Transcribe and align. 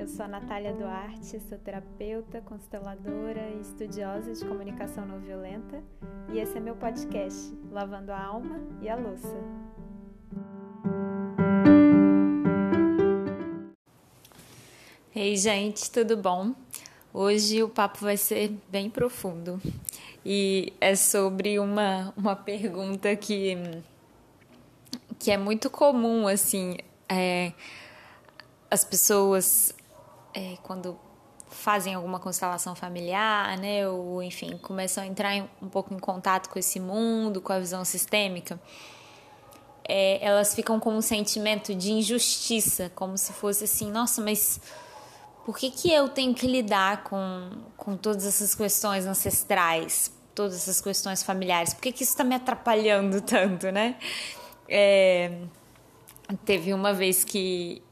Eu 0.00 0.08
sou 0.08 0.24
a 0.24 0.28
Natália 0.28 0.72
Duarte, 0.72 1.38
sou 1.40 1.58
terapeuta, 1.58 2.40
consteladora 2.40 3.50
e 3.50 3.60
estudiosa 3.60 4.32
de 4.32 4.42
comunicação 4.46 5.04
não 5.04 5.20
violenta, 5.20 5.84
e 6.32 6.38
esse 6.38 6.56
é 6.56 6.60
meu 6.60 6.74
podcast, 6.74 7.52
Lavando 7.70 8.10
a 8.10 8.18
Alma 8.18 8.62
e 8.80 8.88
a 8.88 8.96
Louça. 8.96 9.36
Ei, 15.14 15.36
gente, 15.36 15.90
tudo 15.90 16.16
bom? 16.16 16.54
Hoje 17.12 17.62
o 17.62 17.68
papo 17.68 17.98
vai 17.98 18.16
ser 18.16 18.56
bem 18.70 18.88
profundo 18.88 19.60
e 20.24 20.72
é 20.80 20.96
sobre 20.96 21.58
uma, 21.58 22.14
uma 22.16 22.34
pergunta 22.34 23.14
que, 23.16 23.54
que 25.18 25.30
é 25.30 25.36
muito 25.36 25.68
comum, 25.68 26.26
assim, 26.26 26.78
é, 27.06 27.52
as 28.70 28.82
pessoas 28.82 29.74
é, 30.34 30.56
quando 30.62 30.98
fazem 31.48 31.94
alguma 31.94 32.20
constelação 32.20 32.74
familiar, 32.74 33.58
né, 33.58 33.86
ou 33.88 34.22
enfim, 34.22 34.56
começam 34.58 35.02
a 35.02 35.06
entrar 35.06 35.34
em, 35.34 35.48
um 35.60 35.68
pouco 35.68 35.92
em 35.92 35.98
contato 35.98 36.48
com 36.48 36.58
esse 36.58 36.78
mundo, 36.78 37.40
com 37.40 37.52
a 37.52 37.58
visão 37.58 37.84
sistêmica, 37.84 38.60
é, 39.86 40.24
elas 40.24 40.54
ficam 40.54 40.78
com 40.78 40.94
um 40.94 41.02
sentimento 41.02 41.74
de 41.74 41.90
injustiça, 41.90 42.92
como 42.94 43.18
se 43.18 43.32
fosse 43.32 43.64
assim, 43.64 43.90
nossa, 43.90 44.22
mas 44.22 44.60
por 45.44 45.58
que, 45.58 45.70
que 45.70 45.92
eu 45.92 46.08
tenho 46.08 46.32
que 46.32 46.46
lidar 46.46 47.02
com, 47.02 47.50
com 47.76 47.96
todas 47.96 48.24
essas 48.24 48.54
questões 48.54 49.04
ancestrais, 49.04 50.12
todas 50.32 50.54
essas 50.54 50.80
questões 50.80 51.24
familiares? 51.24 51.74
Por 51.74 51.82
que, 51.82 51.90
que 51.90 52.04
isso 52.04 52.12
está 52.12 52.22
me 52.22 52.36
atrapalhando 52.36 53.20
tanto, 53.20 53.70
né? 53.72 53.96
É, 54.68 55.32
teve 56.44 56.72
uma 56.72 56.92
vez 56.92 57.24
que 57.24 57.82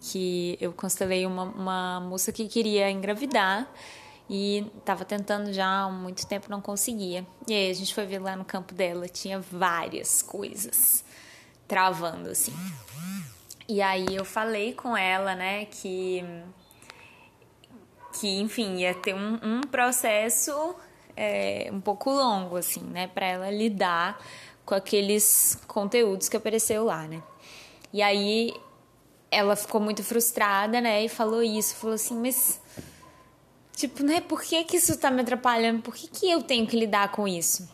que 0.00 0.56
eu 0.60 0.72
constelei 0.72 1.26
uma, 1.26 1.44
uma 1.44 2.00
moça 2.00 2.32
que 2.32 2.46
queria 2.48 2.90
engravidar 2.90 3.68
e 4.28 4.66
estava 4.78 5.04
tentando 5.04 5.52
já 5.52 5.66
há 5.66 5.90
muito 5.90 6.26
tempo 6.26 6.50
não 6.50 6.60
conseguia. 6.60 7.26
E 7.46 7.54
aí 7.54 7.70
a 7.70 7.74
gente 7.74 7.94
foi 7.94 8.06
ver 8.06 8.18
lá 8.18 8.36
no 8.36 8.44
campo 8.44 8.74
dela, 8.74 9.08
tinha 9.08 9.40
várias 9.40 10.22
coisas 10.22 11.04
travando 11.66 12.30
assim. 12.30 12.54
E 13.68 13.82
aí 13.82 14.06
eu 14.10 14.24
falei 14.24 14.72
com 14.72 14.96
ela, 14.96 15.34
né, 15.34 15.64
que 15.66 16.24
que 18.20 18.40
enfim 18.40 18.78
ia 18.78 18.94
ter 18.94 19.14
um, 19.14 19.38
um 19.42 19.60
processo 19.60 20.74
é, 21.16 21.68
um 21.72 21.80
pouco 21.80 22.10
longo 22.10 22.56
assim, 22.56 22.80
né, 22.80 23.06
para 23.06 23.26
ela 23.26 23.50
lidar 23.50 24.18
com 24.64 24.74
aqueles 24.74 25.58
conteúdos 25.66 26.28
que 26.28 26.36
apareceu 26.36 26.84
lá, 26.84 27.06
né. 27.06 27.22
E 27.92 28.02
aí 28.02 28.54
ela 29.30 29.54
ficou 29.56 29.80
muito 29.80 30.02
frustrada, 30.02 30.80
né? 30.80 31.04
E 31.04 31.08
falou 31.08 31.42
isso, 31.42 31.76
falou 31.76 31.94
assim, 31.94 32.16
mas 32.16 32.60
tipo, 33.76 34.02
né? 34.02 34.20
Por 34.20 34.42
que 34.42 34.64
que 34.64 34.76
isso 34.76 34.98
tá 34.98 35.10
me 35.10 35.22
atrapalhando? 35.22 35.82
Por 35.82 35.94
que 35.94 36.08
que 36.08 36.30
eu 36.30 36.42
tenho 36.42 36.66
que 36.66 36.76
lidar 36.76 37.12
com 37.12 37.28
isso? 37.28 37.68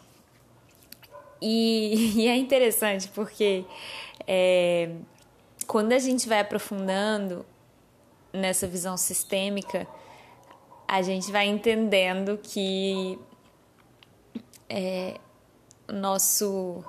E, 1.41 2.15
e 2.23 2.29
é 2.29 2.37
interessante 2.37 3.09
porque 3.09 3.65
é, 4.27 4.91
quando 5.67 5.93
a 5.93 5.99
gente 5.99 6.29
vai 6.29 6.41
aprofundando 6.41 7.45
nessa 8.33 8.67
visão 8.67 8.97
sistêmica, 8.97 9.87
a 10.87 11.01
gente 11.03 11.31
vai 11.31 11.47
entendendo 11.47 12.39
que 12.43 13.19
é, 14.69 15.19
nosso 15.89 16.85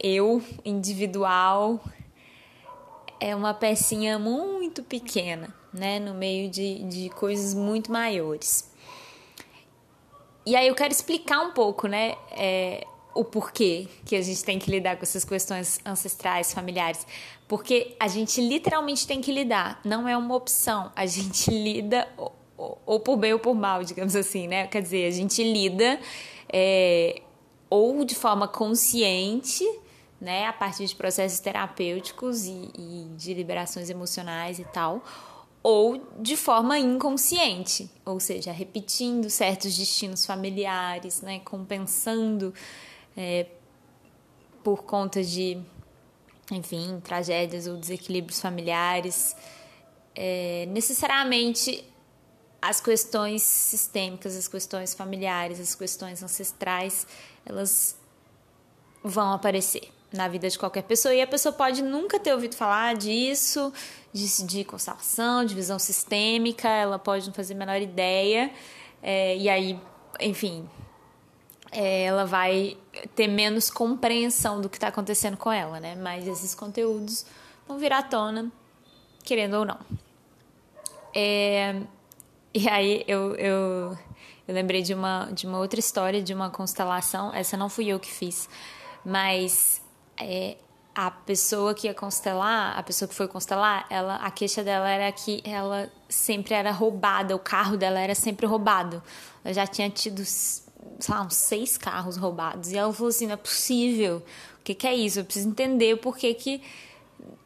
eu 0.00 0.42
individual 0.64 1.80
é 3.22 3.36
uma 3.36 3.54
pecinha 3.54 4.18
muito 4.18 4.82
pequena, 4.82 5.54
né, 5.72 6.00
no 6.00 6.12
meio 6.12 6.50
de, 6.50 6.82
de 6.82 7.08
coisas 7.10 7.54
muito 7.54 7.92
maiores. 7.92 8.68
E 10.44 10.56
aí 10.56 10.66
eu 10.66 10.74
quero 10.74 10.92
explicar 10.92 11.40
um 11.40 11.52
pouco, 11.52 11.86
né, 11.86 12.16
é, 12.32 12.84
o 13.14 13.22
porquê 13.24 13.86
que 14.04 14.16
a 14.16 14.22
gente 14.22 14.42
tem 14.42 14.58
que 14.58 14.68
lidar 14.68 14.96
com 14.96 15.04
essas 15.04 15.24
questões 15.24 15.78
ancestrais, 15.86 16.52
familiares. 16.52 17.06
Porque 17.46 17.94
a 18.00 18.08
gente 18.08 18.40
literalmente 18.40 19.06
tem 19.06 19.20
que 19.20 19.30
lidar, 19.30 19.80
não 19.84 20.08
é 20.08 20.16
uma 20.16 20.34
opção. 20.34 20.90
A 20.96 21.06
gente 21.06 21.48
lida 21.54 22.08
ou, 22.16 22.82
ou 22.84 22.98
por 22.98 23.16
bem 23.16 23.32
ou 23.32 23.38
por 23.38 23.54
mal, 23.54 23.84
digamos 23.84 24.16
assim, 24.16 24.48
né? 24.48 24.66
Quer 24.66 24.82
dizer, 24.82 25.06
a 25.06 25.10
gente 25.12 25.44
lida 25.44 26.00
é, 26.52 27.22
ou 27.70 28.04
de 28.04 28.16
forma 28.16 28.48
consciente 28.48 29.64
né, 30.22 30.46
a 30.46 30.52
partir 30.52 30.86
de 30.86 30.94
processos 30.94 31.40
terapêuticos 31.40 32.44
e, 32.44 32.70
e 32.78 33.08
de 33.16 33.34
liberações 33.34 33.90
emocionais 33.90 34.60
e 34.60 34.64
tal, 34.64 35.04
ou 35.64 36.00
de 36.20 36.36
forma 36.36 36.78
inconsciente, 36.78 37.90
ou 38.06 38.20
seja, 38.20 38.52
repetindo 38.52 39.28
certos 39.28 39.76
destinos 39.76 40.24
familiares, 40.24 41.22
né, 41.22 41.40
compensando 41.40 42.54
é, 43.16 43.46
por 44.62 44.84
conta 44.84 45.24
de, 45.24 45.60
enfim, 46.52 47.00
tragédias 47.02 47.66
ou 47.66 47.76
desequilíbrios 47.76 48.40
familiares. 48.40 49.34
É, 50.14 50.66
necessariamente 50.70 51.84
as 52.60 52.80
questões 52.80 53.42
sistêmicas, 53.42 54.36
as 54.36 54.46
questões 54.46 54.94
familiares, 54.94 55.58
as 55.58 55.74
questões 55.74 56.22
ancestrais, 56.22 57.08
elas 57.44 57.98
vão 59.02 59.32
aparecer 59.32 59.90
na 60.12 60.28
vida 60.28 60.48
de 60.48 60.58
qualquer 60.58 60.82
pessoa. 60.82 61.14
E 61.14 61.20
a 61.22 61.26
pessoa 61.26 61.52
pode 61.52 61.82
nunca 61.82 62.18
ter 62.18 62.32
ouvido 62.32 62.54
falar 62.54 62.94
disso, 62.94 63.72
de, 64.12 64.44
de 64.44 64.64
constelação, 64.64 65.44
de 65.44 65.54
visão 65.54 65.78
sistêmica, 65.78 66.68
ela 66.68 66.98
pode 66.98 67.26
não 67.26 67.34
fazer 67.34 67.54
a 67.54 67.56
menor 67.56 67.80
ideia. 67.80 68.50
É, 69.02 69.36
e 69.36 69.48
aí, 69.48 69.78
enfim, 70.20 70.68
é, 71.72 72.04
ela 72.04 72.24
vai 72.24 72.76
ter 73.16 73.26
menos 73.26 73.70
compreensão 73.70 74.60
do 74.60 74.68
que 74.68 74.76
está 74.76 74.88
acontecendo 74.88 75.36
com 75.36 75.50
ela, 75.50 75.80
né? 75.80 75.94
Mas 75.94 76.26
esses 76.26 76.54
conteúdos 76.54 77.24
vão 77.66 77.78
vir 77.78 77.92
à 77.92 78.02
tona, 78.02 78.52
querendo 79.24 79.54
ou 79.54 79.64
não. 79.64 79.78
É, 81.14 81.80
e 82.54 82.68
aí 82.68 83.04
eu, 83.08 83.34
eu, 83.36 83.98
eu 84.46 84.54
lembrei 84.54 84.82
de 84.82 84.94
uma, 84.94 85.30
de 85.32 85.46
uma 85.46 85.58
outra 85.58 85.80
história, 85.80 86.22
de 86.22 86.34
uma 86.34 86.50
constelação. 86.50 87.34
Essa 87.34 87.56
não 87.56 87.68
fui 87.68 87.88
eu 87.88 87.98
que 87.98 88.10
fiz, 88.10 88.48
mas 89.04 89.81
é, 90.18 90.56
a 90.94 91.10
pessoa 91.10 91.74
que 91.74 91.86
ia 91.86 91.94
constelar, 91.94 92.78
a 92.78 92.82
pessoa 92.82 93.08
que 93.08 93.14
foi 93.14 93.26
constelar, 93.26 93.86
ela, 93.88 94.16
a 94.16 94.30
queixa 94.30 94.62
dela 94.62 94.88
era 94.88 95.10
que 95.10 95.42
ela 95.44 95.90
sempre 96.08 96.54
era 96.54 96.70
roubada, 96.70 97.34
o 97.34 97.38
carro 97.38 97.76
dela 97.76 97.98
era 97.98 98.14
sempre 98.14 98.46
roubado. 98.46 99.02
Ela 99.44 99.54
já 99.54 99.66
tinha 99.66 99.88
tido, 99.88 100.24
sei 100.24 100.62
lá, 101.08 101.22
uns 101.22 101.34
seis 101.34 101.78
carros 101.78 102.16
roubados. 102.16 102.72
E 102.72 102.76
ela 102.76 102.92
falou 102.92 103.08
assim: 103.08 103.26
não 103.26 103.34
é 103.34 103.38
possível. 103.38 104.22
O 104.60 104.62
que, 104.62 104.74
que 104.74 104.86
é 104.86 104.94
isso? 104.94 105.20
Eu 105.20 105.24
preciso 105.24 105.48
entender 105.48 105.96
por 105.96 106.16
que, 106.16 106.32
que 106.34 106.62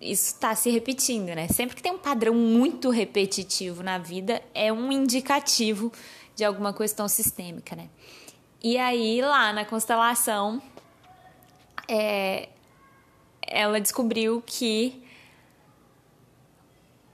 isso 0.00 0.34
está 0.34 0.54
se 0.54 0.70
repetindo, 0.70 1.28
né? 1.28 1.48
Sempre 1.48 1.76
que 1.76 1.82
tem 1.82 1.92
um 1.92 1.98
padrão 1.98 2.34
muito 2.34 2.90
repetitivo 2.90 3.82
na 3.82 3.96
vida, 3.96 4.42
é 4.54 4.72
um 4.72 4.90
indicativo 4.90 5.92
de 6.34 6.44
alguma 6.44 6.72
questão 6.74 7.08
sistêmica, 7.08 7.74
né? 7.76 7.88
E 8.62 8.76
aí, 8.76 9.22
lá 9.22 9.52
na 9.52 9.64
constelação, 9.64 10.60
é, 11.88 12.48
ela 13.46 13.80
descobriu 13.80 14.42
que 14.44 15.02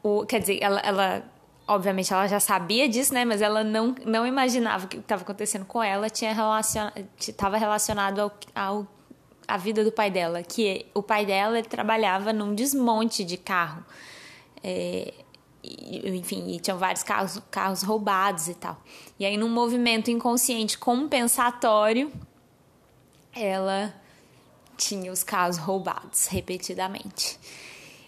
o, 0.03 0.25
quer 0.27 0.41
dizer, 0.41 0.59
ela, 0.61 0.81
ela 0.81 1.25
obviamente 1.67 2.13
ela 2.13 2.27
já 2.27 2.41
sabia 2.41 2.89
disso, 2.89 3.15
né? 3.15 3.25
Mas 3.25 3.41
ela 3.41 3.63
não, 3.63 3.95
não 4.05 4.27
imaginava 4.27 4.87
o 4.87 4.89
que 4.89 4.97
estava 4.99 5.23
acontecendo 5.23 5.65
com 5.65 5.83
ela 5.83 6.11
tinha 6.11 6.35
estava 7.19 7.57
relacionado 7.57 8.21
ao, 8.21 8.33
ao 8.55 8.87
a 9.47 9.57
vida 9.57 9.85
do 9.85 9.93
pai 9.93 10.11
dela, 10.11 10.43
que 10.43 10.87
o 10.95 11.03
pai 11.03 11.27
dela 11.27 11.63
trabalhava 11.63 12.33
num 12.33 12.55
desmonte 12.55 13.25
de 13.25 13.37
carro, 13.37 13.85
é, 14.63 15.13
enfim, 15.63 16.49
e 16.49 16.61
tinham 16.61 16.79
vários 16.79 17.03
carros, 17.03 17.41
carros 17.51 17.83
roubados 17.83 18.49
e 18.49 18.55
tal. 18.55 18.81
E 19.19 19.27
aí, 19.27 19.37
num 19.37 19.49
movimento 19.49 20.11
inconsciente 20.11 20.79
compensatório, 20.79 22.11
ela 23.35 23.93
tinha 24.77 25.13
os 25.13 25.23
carros 25.23 25.57
roubados 25.57 26.27
repetidamente. 26.27 27.39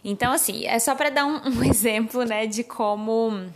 Então, 0.04 0.32
assim, 0.32 0.66
é 0.66 0.78
só 0.78 0.94
para 0.94 1.08
dar 1.08 1.24
um, 1.24 1.48
um, 1.48 1.64
exemplo, 1.64 2.24
né, 2.24 2.46
de 2.46 2.62
como 2.62 3.46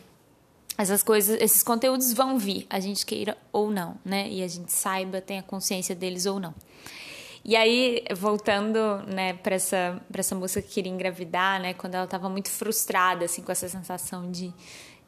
essas 0.79 1.03
coisas, 1.03 1.41
esses 1.41 1.63
conteúdos 1.63 2.13
vão 2.13 2.39
vir, 2.39 2.67
a 2.71 2.81
gente 2.81 3.05
queira 3.05 3.37
ou 3.53 3.71
não, 3.71 3.97
né, 4.05 4.29
e 4.29 4.43
a 4.43 4.49
gente 4.49 4.73
saiba, 4.73 5.21
tenha 5.21 5.43
consciência 5.43 5.95
deles 5.95 6.25
ou 6.25 6.41
não. 6.41 6.55
E 7.45 7.57
aí, 7.57 8.05
voltando, 8.17 8.79
né, 9.07 9.35
para 9.35 9.55
essa, 9.55 10.01
pra 10.11 10.21
essa 10.21 10.35
moça 10.35 10.61
que 10.63 10.69
queria 10.69 10.93
engravidar, 10.93 11.61
né, 11.61 11.75
quando 11.75 11.95
ela 11.95 12.05
estava 12.05 12.29
muito 12.29 12.51
frustrada, 12.51 13.25
assim, 13.25 13.43
com 13.43 13.53
essa 13.53 13.69
sensação 13.69 14.31
de, 14.31 14.53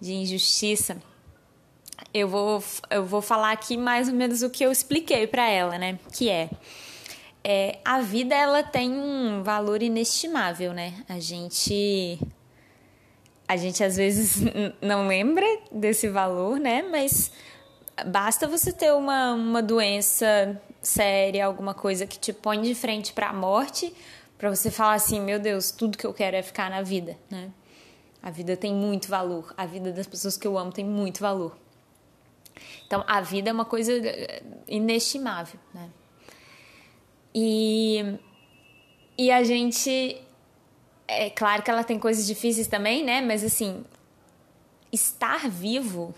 de 0.01 0.13
injustiça, 0.13 1.01
eu 2.13 2.29
vou, 2.29 2.63
eu 2.91 3.05
vou 3.05 3.21
falar 3.23 3.53
aqui 3.53 3.77
mais 3.77 4.09
ou 4.09 4.15
menos 4.15 4.43
o 4.43 4.51
que 4.51 4.65
eu 4.65 4.73
expliquei 4.73 5.27
para 5.27 5.49
ela, 5.49 5.79
né, 5.79 5.99
que 6.13 6.29
é 6.29 6.51
é, 7.43 7.79
a 7.85 8.01
vida 8.01 8.35
ela 8.35 8.63
tem 8.63 8.91
um 8.91 9.43
valor 9.43 9.83
inestimável, 9.83 10.73
né? 10.73 11.05
A 11.09 11.19
gente 11.19 12.19
a 13.49 13.57
gente 13.57 13.83
às 13.83 13.97
vezes 13.97 14.37
não 14.81 15.09
lembra 15.09 15.47
desse 15.73 16.09
valor, 16.09 16.61
né? 16.61 16.83
Mas 16.83 17.33
basta 18.07 18.47
você 18.47 18.73
ter 18.73 18.93
uma, 18.93 19.33
uma 19.33 19.63
doença 19.63 20.61
séria, 20.81 21.47
alguma 21.47 21.75
coisa 21.75 22.07
que 22.07 22.19
te 22.19 22.33
põe 22.33 22.61
de 22.61 22.75
frente 22.75 23.13
para 23.13 23.29
a 23.29 23.33
morte, 23.33 23.93
para 24.39 24.55
você 24.55 24.71
falar 24.71 24.95
assim: 24.95 25.21
meu 25.21 25.39
Deus, 25.39 25.71
tudo 25.71 25.97
que 25.97 26.07
eu 26.07 26.15
quero 26.15 26.37
é 26.37 26.43
ficar 26.43 26.71
na 26.71 26.83
vida, 26.83 27.17
né? 27.31 27.51
A 28.23 28.31
vida 28.31 28.55
tem 28.55 28.75
muito 28.75 29.09
valor, 29.09 29.55
a 29.57 29.65
vida 29.65 29.91
das 29.93 30.07
pessoas 30.07 30.37
que 30.37 30.47
eu 30.47 30.59
amo 30.59 30.71
tem 30.71 30.85
muito 30.85 31.21
valor. 31.21 31.57
Então, 32.87 33.03
a 33.07 33.23
vida 33.23 33.49
é 33.49 33.53
uma 33.53 33.65
coisa 33.65 33.93
eh, 33.95 34.43
inestimável, 34.69 35.59
né? 35.73 35.89
E, 37.35 38.19
e 39.17 39.31
a 39.31 39.43
gente. 39.45 40.21
É 41.07 41.29
claro 41.31 41.63
que 41.63 41.71
ela 41.71 41.83
tem 41.83 41.99
coisas 41.99 42.27
difíceis 42.27 42.67
também, 42.67 43.05
né? 43.05 43.21
Mas 43.21 43.43
assim, 43.43 43.85
estar 44.93 45.49
vivo 45.49 46.15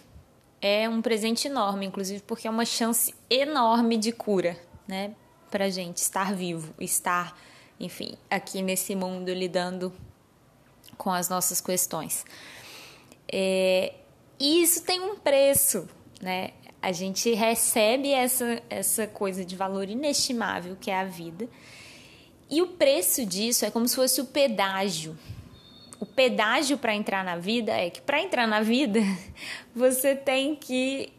é 0.60 0.88
um 0.88 1.02
presente 1.02 1.48
enorme, 1.48 1.86
inclusive 1.86 2.22
porque 2.22 2.46
é 2.46 2.50
uma 2.50 2.64
chance 2.64 3.14
enorme 3.28 3.96
de 3.96 4.12
cura, 4.12 4.56
né? 4.86 5.14
Pra 5.50 5.68
gente 5.68 5.98
estar 5.98 6.34
vivo, 6.34 6.72
estar, 6.78 7.36
enfim, 7.80 8.16
aqui 8.30 8.62
nesse 8.62 8.94
mundo 8.94 9.32
lidando 9.32 9.92
com 10.96 11.10
as 11.10 11.28
nossas 11.28 11.60
questões. 11.60 12.24
É, 13.30 13.94
e 14.38 14.62
isso 14.62 14.84
tem 14.84 15.00
um 15.00 15.16
preço, 15.16 15.88
né? 16.20 16.50
A 16.82 16.92
gente 16.92 17.32
recebe 17.32 18.10
essa, 18.10 18.60
essa 18.68 19.06
coisa 19.06 19.44
de 19.44 19.54
valor 19.54 19.88
inestimável 19.88 20.76
que 20.78 20.90
é 20.90 20.98
a 20.98 21.04
vida. 21.04 21.48
E 22.50 22.60
o 22.60 22.66
preço 22.66 23.24
disso 23.24 23.64
é 23.64 23.70
como 23.70 23.88
se 23.88 23.96
fosse 23.96 24.20
o 24.20 24.26
pedágio 24.26 25.16
o 26.02 26.06
pedágio 26.06 26.76
para 26.76 26.92
entrar 26.96 27.22
na 27.22 27.36
vida 27.36 27.70
é 27.70 27.88
que 27.88 28.00
para 28.00 28.20
entrar 28.20 28.44
na 28.48 28.60
vida 28.60 28.98
você 29.72 30.16
tem 30.16 30.56
que 30.56 31.12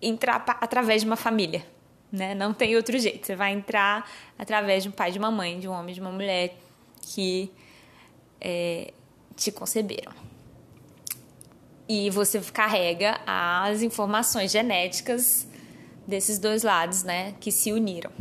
entrar 0.00 0.42
através 0.62 1.02
de 1.02 1.06
uma 1.06 1.16
família, 1.16 1.62
né? 2.10 2.34
Não 2.34 2.54
tem 2.54 2.74
outro 2.74 2.98
jeito. 2.98 3.26
Você 3.26 3.36
vai 3.36 3.52
entrar 3.52 4.10
através 4.38 4.82
de 4.82 4.88
um 4.88 4.92
pai, 4.92 5.12
de 5.12 5.18
uma 5.18 5.30
mãe, 5.30 5.60
de 5.60 5.68
um 5.68 5.72
homem, 5.72 5.94
de 5.94 6.00
uma 6.00 6.10
mulher 6.10 6.56
que 7.02 7.52
é, 8.40 8.94
te 9.36 9.52
conceberam. 9.52 10.12
E 11.92 12.08
você 12.08 12.38
carrega 12.38 13.20
as 13.26 13.82
informações 13.82 14.52
genéticas 14.52 15.44
desses 16.06 16.38
dois 16.38 16.62
lados, 16.62 17.02
né, 17.02 17.34
que 17.40 17.50
se 17.50 17.72
uniram. 17.72 18.12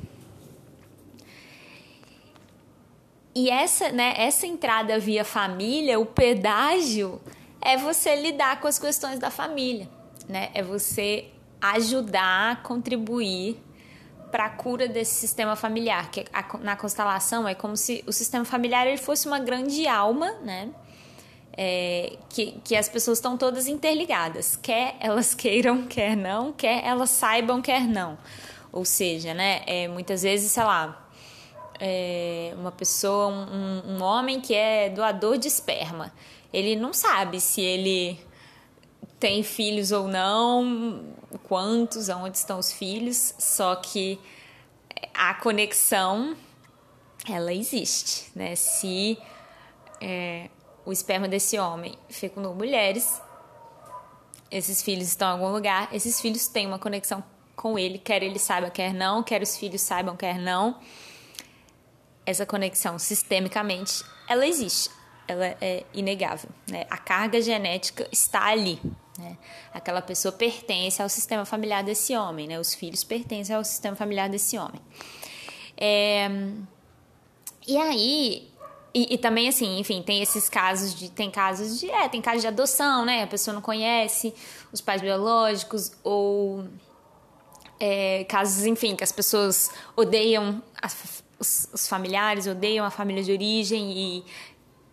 E 3.36 3.48
essa, 3.51 3.92
né, 3.92 4.16
essa 4.18 4.48
entrada 4.48 4.98
via 4.98 5.24
família, 5.24 6.00
o 6.00 6.06
pedágio, 6.07 7.21
é 7.62 7.77
você 7.77 8.16
lidar 8.16 8.60
com 8.60 8.68
as 8.68 8.80
questões 8.80 9.19
da 9.19 9.30
família, 9.30 9.88
né? 10.27 10.50
É 10.56 10.63
você 10.63 11.27
ajudar, 11.62 12.63
contribuir 12.63 13.62
para 14.31 14.45
a 14.45 14.50
cura 14.50 14.88
desse 14.88 15.13
sistema 15.13 15.56
familiar, 15.56 16.10
que 16.10 16.25
a, 16.33 16.57
na 16.57 16.75
constelação 16.75 17.48
é 17.48 17.54
como 17.54 17.77
se 17.77 18.04
o 18.07 18.12
sistema 18.12 18.45
familiar 18.45 18.88
ele 18.88 18.98
fosse 18.98 19.27
uma 19.27 19.38
grande 19.38 19.88
alma, 19.88 20.31
né? 20.42 20.71
É, 21.61 22.13
que, 22.29 22.53
que 22.63 22.73
as 22.73 22.88
pessoas 22.88 23.17
estão 23.17 23.38
todas 23.38 23.67
interligadas, 23.67 24.56
quer 24.56 24.95
elas 25.01 25.35
queiram, 25.35 25.85
quer 25.91 26.15
não, 26.15 26.53
quer 26.53 26.85
elas 26.85 27.09
saibam, 27.09 27.61
quer 27.61 27.81
não. 27.81 28.17
Ou 28.71 28.85
seja, 28.85 29.33
né, 29.33 29.61
é, 29.65 29.88
muitas 29.89 30.21
vezes, 30.21 30.53
sei 30.53 30.63
lá, 30.63 31.09
é, 31.77 32.53
uma 32.56 32.71
pessoa, 32.71 33.27
um, 33.27 33.97
um 33.97 34.01
homem 34.01 34.39
que 34.39 34.56
é 34.56 34.89
doador 34.89 35.38
de 35.38 35.50
esperma. 35.50 36.13
Ele 36.53 36.77
não 36.77 36.94
sabe 36.94 37.41
se 37.41 37.59
ele 37.59 38.17
tem 39.19 39.44
filhos 39.44 39.91
ou 39.91 40.07
não, 40.07 41.03
quantos, 41.44 42.09
aonde 42.09 42.38
estão 42.38 42.57
os 42.57 42.71
filhos, 42.71 43.33
só 43.38 43.75
que 43.75 44.17
a 45.13 45.33
conexão 45.33 46.38
ela 47.29 47.53
existe, 47.53 48.31
né? 48.33 48.56
Se 48.56 49.17
é, 50.00 50.50
o 50.86 50.92
esperma 50.92 51.28
desse 51.28 51.58
homem 51.60 51.98
fecundou 52.10 52.54
mulheres, 52.56 53.22
esses 54.52 54.81
filhos 54.81 55.08
estão 55.08 55.30
em 55.30 55.31
algum 55.34 55.52
lugar, 55.52 55.90
esses 55.94 56.20
filhos 56.20 56.48
têm 56.48 56.66
uma 56.68 56.80
conexão 56.80 57.24
com 57.56 57.78
ele, 57.78 57.98
quer 57.98 58.24
ele 58.24 58.40
saiba, 58.40 58.70
quer 58.70 58.94
não, 58.94 59.22
quer 59.22 59.42
os 59.42 59.58
filhos 59.58 59.81
saibam, 59.81 60.16
quer 60.16 60.40
não 60.40 60.80
essa 62.30 62.46
conexão 62.46 63.00
sistemicamente, 63.00 64.04
ela 64.28 64.46
existe, 64.46 64.92
ela 65.28 65.48
é 65.60 65.84
inegável. 65.94 66.50
Né? 66.70 66.86
A 66.88 66.98
carga 66.98 67.42
genética 67.42 68.08
está 68.12 68.46
ali. 68.46 68.80
Né? 69.18 69.36
Aquela 69.74 70.00
pessoa 70.00 70.31
pertence 70.31 71.02
ao 71.02 71.10
sistema 71.10 71.44
familiar 71.44 71.84
desse 71.84 72.16
homem, 72.16 72.48
né? 72.48 72.60
os 72.60 72.76
filhos 72.76 73.04
pertencem 73.04 73.56
ao 73.56 73.64
sistema 73.66 73.96
familiar 73.96 74.30
desse 74.30 74.60
homem. 74.60 74.80
É... 75.76 76.30
E 77.68 77.78
aí, 77.78 78.52
e, 78.94 79.13
e, 79.13 79.18
também 79.18 79.47
assim, 79.47 79.80
enfim, 79.80 80.01
tem 80.01 80.21
esses 80.21 80.50
casos 80.50 80.95
de. 80.95 81.09
Tem 81.12 81.30
casos 81.30 81.80
de. 81.80 81.89
É, 81.89 82.09
tem 82.09 82.21
casos 82.21 82.41
de 82.41 82.47
adoção, 82.47 83.06
né? 83.06 83.24
A 83.24 83.27
pessoa 83.27 83.53
não 83.53 83.62
conhece 83.62 84.33
os 84.71 84.81
pais 84.81 85.01
biológicos, 85.01 85.91
ou 86.03 86.65
é, 87.80 88.24
casos, 88.25 88.65
enfim, 88.65 88.95
que 88.95 89.03
as 89.03 89.12
pessoas 89.12 89.71
odeiam 89.95 90.62
a, 90.81 90.88
os, 91.39 91.69
os 91.74 91.88
familiares 91.88 92.45
odeiam 92.47 92.86
a 92.86 92.89
família 92.89 93.24
de 93.24 93.31
origem 93.31 93.91
e, 93.97 94.25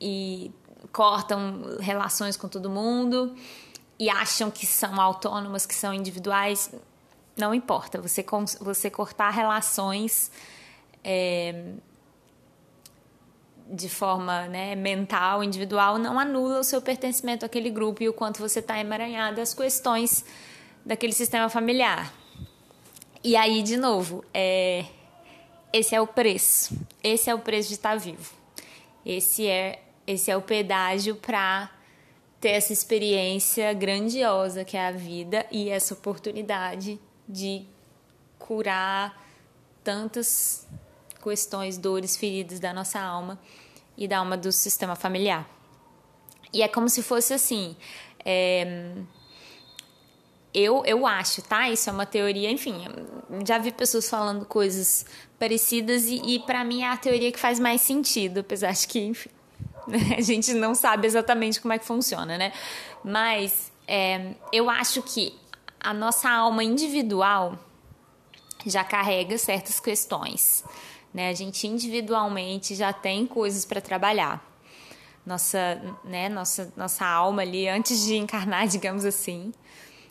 e 0.00 0.50
cortam 0.92 1.78
relações 1.80 2.36
com 2.36 2.48
todo 2.48 2.70
mundo 2.70 3.34
e 3.98 4.08
acham 4.08 4.50
que 4.50 4.64
são 4.66 5.00
autônomas, 5.00 5.66
que 5.66 5.74
são 5.74 5.92
individuais. 5.92 6.70
Não 7.36 7.54
importa, 7.54 8.00
você, 8.00 8.24
você 8.60 8.88
cortar 8.88 9.30
relações 9.30 10.30
é, 11.04 11.72
de 13.68 13.88
forma 13.88 14.46
né, 14.48 14.74
mental, 14.74 15.42
individual, 15.42 15.98
não 15.98 16.18
anula 16.18 16.60
o 16.60 16.64
seu 16.64 16.80
pertencimento 16.80 17.44
àquele 17.44 17.70
grupo 17.70 18.02
e 18.02 18.08
o 18.08 18.12
quanto 18.12 18.38
você 18.38 18.60
está 18.60 18.78
emaranhado 18.78 19.40
às 19.40 19.52
questões 19.52 20.24
daquele 20.84 21.12
sistema 21.12 21.48
familiar. 21.48 22.12
E 23.24 23.34
aí, 23.36 23.62
de 23.62 23.76
novo, 23.76 24.24
é, 24.32 24.84
esse 25.72 25.94
é 25.94 26.00
o 26.00 26.06
preço. 26.06 26.78
Esse 27.02 27.28
é 27.28 27.34
o 27.34 27.40
preço 27.40 27.68
de 27.68 27.74
estar 27.74 27.96
vivo. 27.96 28.32
Esse 29.04 29.46
é, 29.48 29.82
esse 30.06 30.30
é 30.30 30.36
o 30.36 30.42
pedágio 30.42 31.16
para 31.16 31.70
ter 32.40 32.50
essa 32.50 32.72
experiência 32.72 33.72
grandiosa 33.72 34.64
que 34.64 34.76
é 34.76 34.86
a 34.86 34.92
vida 34.92 35.44
e 35.50 35.68
essa 35.68 35.94
oportunidade 35.94 37.00
de 37.28 37.66
curar 38.38 39.20
tantas 39.82 40.66
questões, 41.28 41.76
dores, 41.76 42.16
feridas 42.16 42.60
da 42.60 42.72
nossa 42.72 43.00
alma 43.00 43.38
e 43.96 44.06
da 44.06 44.18
alma 44.18 44.36
do 44.36 44.52
sistema 44.52 44.94
familiar. 44.94 45.48
E 46.52 46.62
é 46.62 46.68
como 46.68 46.88
se 46.88 47.02
fosse 47.02 47.34
assim. 47.34 47.76
É, 48.24 48.92
eu, 50.54 50.84
eu 50.86 51.06
acho, 51.06 51.42
tá? 51.42 51.68
Isso 51.68 51.90
é 51.90 51.92
uma 51.92 52.06
teoria, 52.06 52.50
enfim, 52.50 52.74
já 53.46 53.58
vi 53.58 53.72
pessoas 53.72 54.08
falando 54.08 54.46
coisas 54.46 55.04
parecidas 55.38 56.04
e, 56.04 56.14
e 56.24 56.38
para 56.38 56.64
mim 56.64 56.82
é 56.82 56.88
a 56.88 56.96
teoria 56.96 57.30
que 57.30 57.38
faz 57.38 57.58
mais 57.58 57.80
sentido, 57.80 58.40
apesar 58.40 58.72
de 58.72 58.86
que, 58.86 59.00
enfim, 59.00 59.30
a 60.16 60.20
gente 60.20 60.54
não 60.54 60.74
sabe 60.74 61.06
exatamente 61.06 61.60
como 61.60 61.74
é 61.74 61.78
que 61.78 61.84
funciona, 61.84 62.38
né? 62.38 62.52
Mas 63.04 63.70
é, 63.86 64.34
eu 64.52 64.70
acho 64.70 65.02
que 65.02 65.34
a 65.80 65.92
nossa 65.92 66.30
alma 66.30 66.64
individual 66.64 67.58
já 68.64 68.82
carrega 68.82 69.36
certas 69.38 69.78
questões, 69.78 70.64
né? 71.16 71.30
A 71.30 71.32
gente 71.32 71.66
individualmente 71.66 72.74
já 72.74 72.92
tem 72.92 73.26
coisas 73.26 73.64
para 73.64 73.80
trabalhar. 73.80 74.44
Nossa, 75.24 75.80
né, 76.04 76.28
nossa, 76.28 76.70
nossa 76.76 77.06
alma 77.06 77.40
ali, 77.40 77.66
antes 77.66 78.04
de 78.04 78.16
encarnar, 78.16 78.68
digamos 78.68 79.06
assim, 79.06 79.50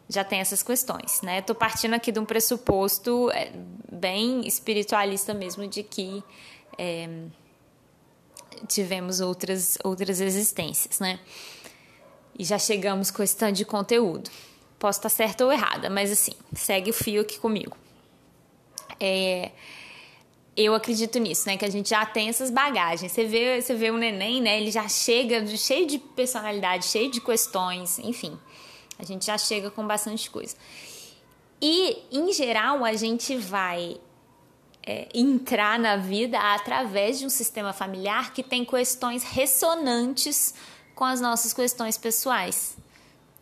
já 0.10 0.24
tem 0.24 0.40
essas 0.40 0.64
questões, 0.64 1.22
né? 1.22 1.40
Estou 1.40 1.56
partindo 1.56 1.94
aqui 1.94 2.12
de 2.12 2.20
um 2.20 2.26
pressuposto 2.26 3.30
é, 3.32 3.52
bem 3.92 4.48
espiritualista 4.48 5.32
mesmo 5.32 5.68
de 5.68 5.84
que 5.84 6.24
é, 6.76 7.08
tivemos 8.68 9.20
outras 9.20 9.78
outras 9.84 10.20
existências, 10.20 11.00
né? 11.00 11.20
E 12.38 12.44
já 12.44 12.58
chegamos 12.58 13.12
com 13.12 13.22
esse 13.22 13.38
tanto 13.38 13.54
de 13.54 13.64
conteúdo. 13.64 14.32
Posso 14.80 15.00
estar 15.00 15.10
certa 15.10 15.46
ou 15.46 15.54
errada, 15.54 15.88
mas 15.88 16.12
assim, 16.12 16.34
segue 16.56 16.90
o 16.90 16.94
fio 16.94 17.22
aqui 17.22 17.40
comigo. 17.40 17.78
É, 19.00 19.52
eu 20.56 20.74
acredito 20.74 21.20
nisso, 21.20 21.48
né? 21.48 21.58
Que 21.58 21.66
a 21.66 21.70
gente 21.70 21.90
já 21.90 22.06
tem 22.06 22.30
essas 22.30 22.50
bagagens. 22.50 23.12
Você 23.12 23.26
vê, 23.26 23.62
você 23.62 23.76
vê 23.76 23.92
o 23.92 23.98
neném, 23.98 24.42
né? 24.42 24.60
Ele 24.60 24.72
já 24.72 24.88
chega 24.88 25.46
cheio 25.58 25.86
de 25.86 25.98
personalidade, 25.98 26.86
cheio 26.86 27.12
de 27.12 27.20
questões, 27.20 28.00
enfim. 28.00 28.40
A 28.98 29.04
gente 29.04 29.26
já 29.26 29.38
chega 29.38 29.70
com 29.70 29.86
bastante 29.86 30.30
coisa. 30.30 30.56
E, 31.62 31.98
em 32.12 32.32
geral, 32.32 32.86
a 32.86 32.94
gente 32.94 33.36
vai 33.36 33.98
é, 34.86 35.10
entrar 35.14 35.78
na 35.78 35.98
vida 35.98 36.40
através 36.40 37.20
de 37.20 37.26
um 37.26 37.30
sistema 37.30 37.74
familiar 37.74 38.34
que 38.34 38.44
tem 38.44 38.64
questões 38.64 39.24
ressonantes 39.24 40.54
com 40.94 41.04
as 41.04 41.20
nossas 41.20 41.54
questões 41.54 41.98
pessoais. 41.98 42.78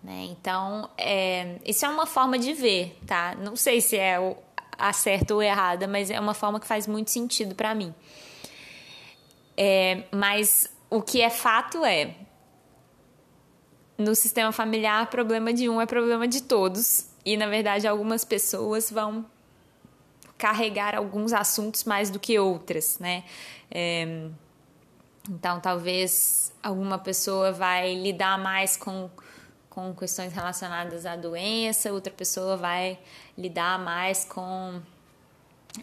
Né? 0.04 0.28
Então, 0.32 0.90
é, 0.98 1.60
isso 1.66 1.86
é 1.86 1.90
uma 1.90 2.06
forma 2.06 2.40
de 2.40 2.54
ver, 2.54 2.98
tá? 3.06 3.36
Não 3.36 3.56
sei 3.56 3.80
se 3.80 3.98
é 3.98 4.20
o, 4.20 4.36
certa 4.92 5.34
ou 5.34 5.42
errada, 5.42 5.88
mas 5.88 6.10
é 6.10 6.20
uma 6.20 6.34
forma 6.34 6.60
que 6.60 6.68
faz 6.68 6.88
muito 6.88 7.12
sentido 7.12 7.56
para 7.56 7.74
mim. 7.74 7.94
É, 9.56 10.04
mas 10.12 10.68
o 10.90 11.02
que 11.02 11.22
é 11.22 11.30
fato 11.30 11.86
é, 11.86 12.16
no 13.98 14.16
sistema 14.16 14.52
familiar, 14.52 15.10
problema 15.10 15.54
de 15.54 15.70
um 15.70 15.80
é 15.80 15.86
problema 15.86 16.28
de 16.28 16.42
todos. 16.42 17.10
E, 17.26 17.38
na 17.38 17.48
verdade, 17.48 17.88
algumas 17.88 18.26
pessoas 18.26 18.92
vão 18.92 19.26
carregar 20.38 20.96
alguns 20.96 21.32
assuntos 21.32 21.86
mais 21.86 22.10
do 22.10 22.20
que 22.20 22.38
outras, 22.38 23.00
né? 23.00 23.24
É, 23.72 24.28
então, 25.30 25.60
talvez 25.60 26.52
alguma 26.62 27.00
pessoa 27.00 27.54
vai 27.54 27.96
lidar 27.96 28.38
mais 28.38 28.76
com 28.76 29.10
com 29.74 29.92
questões 29.96 30.32
relacionadas 30.32 31.04
à 31.04 31.16
doença, 31.16 31.92
outra 31.92 32.14
pessoa 32.14 32.56
vai 32.56 33.00
lidar 33.36 33.80
mais 33.80 34.24
com 34.24 34.80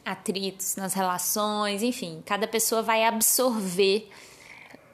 atritos 0.05 0.77
nas 0.77 0.95
relações, 0.95 1.83
enfim, 1.83 2.23
cada 2.25 2.47
pessoa 2.47 2.83
vai 2.83 3.05
absorver 3.05 4.09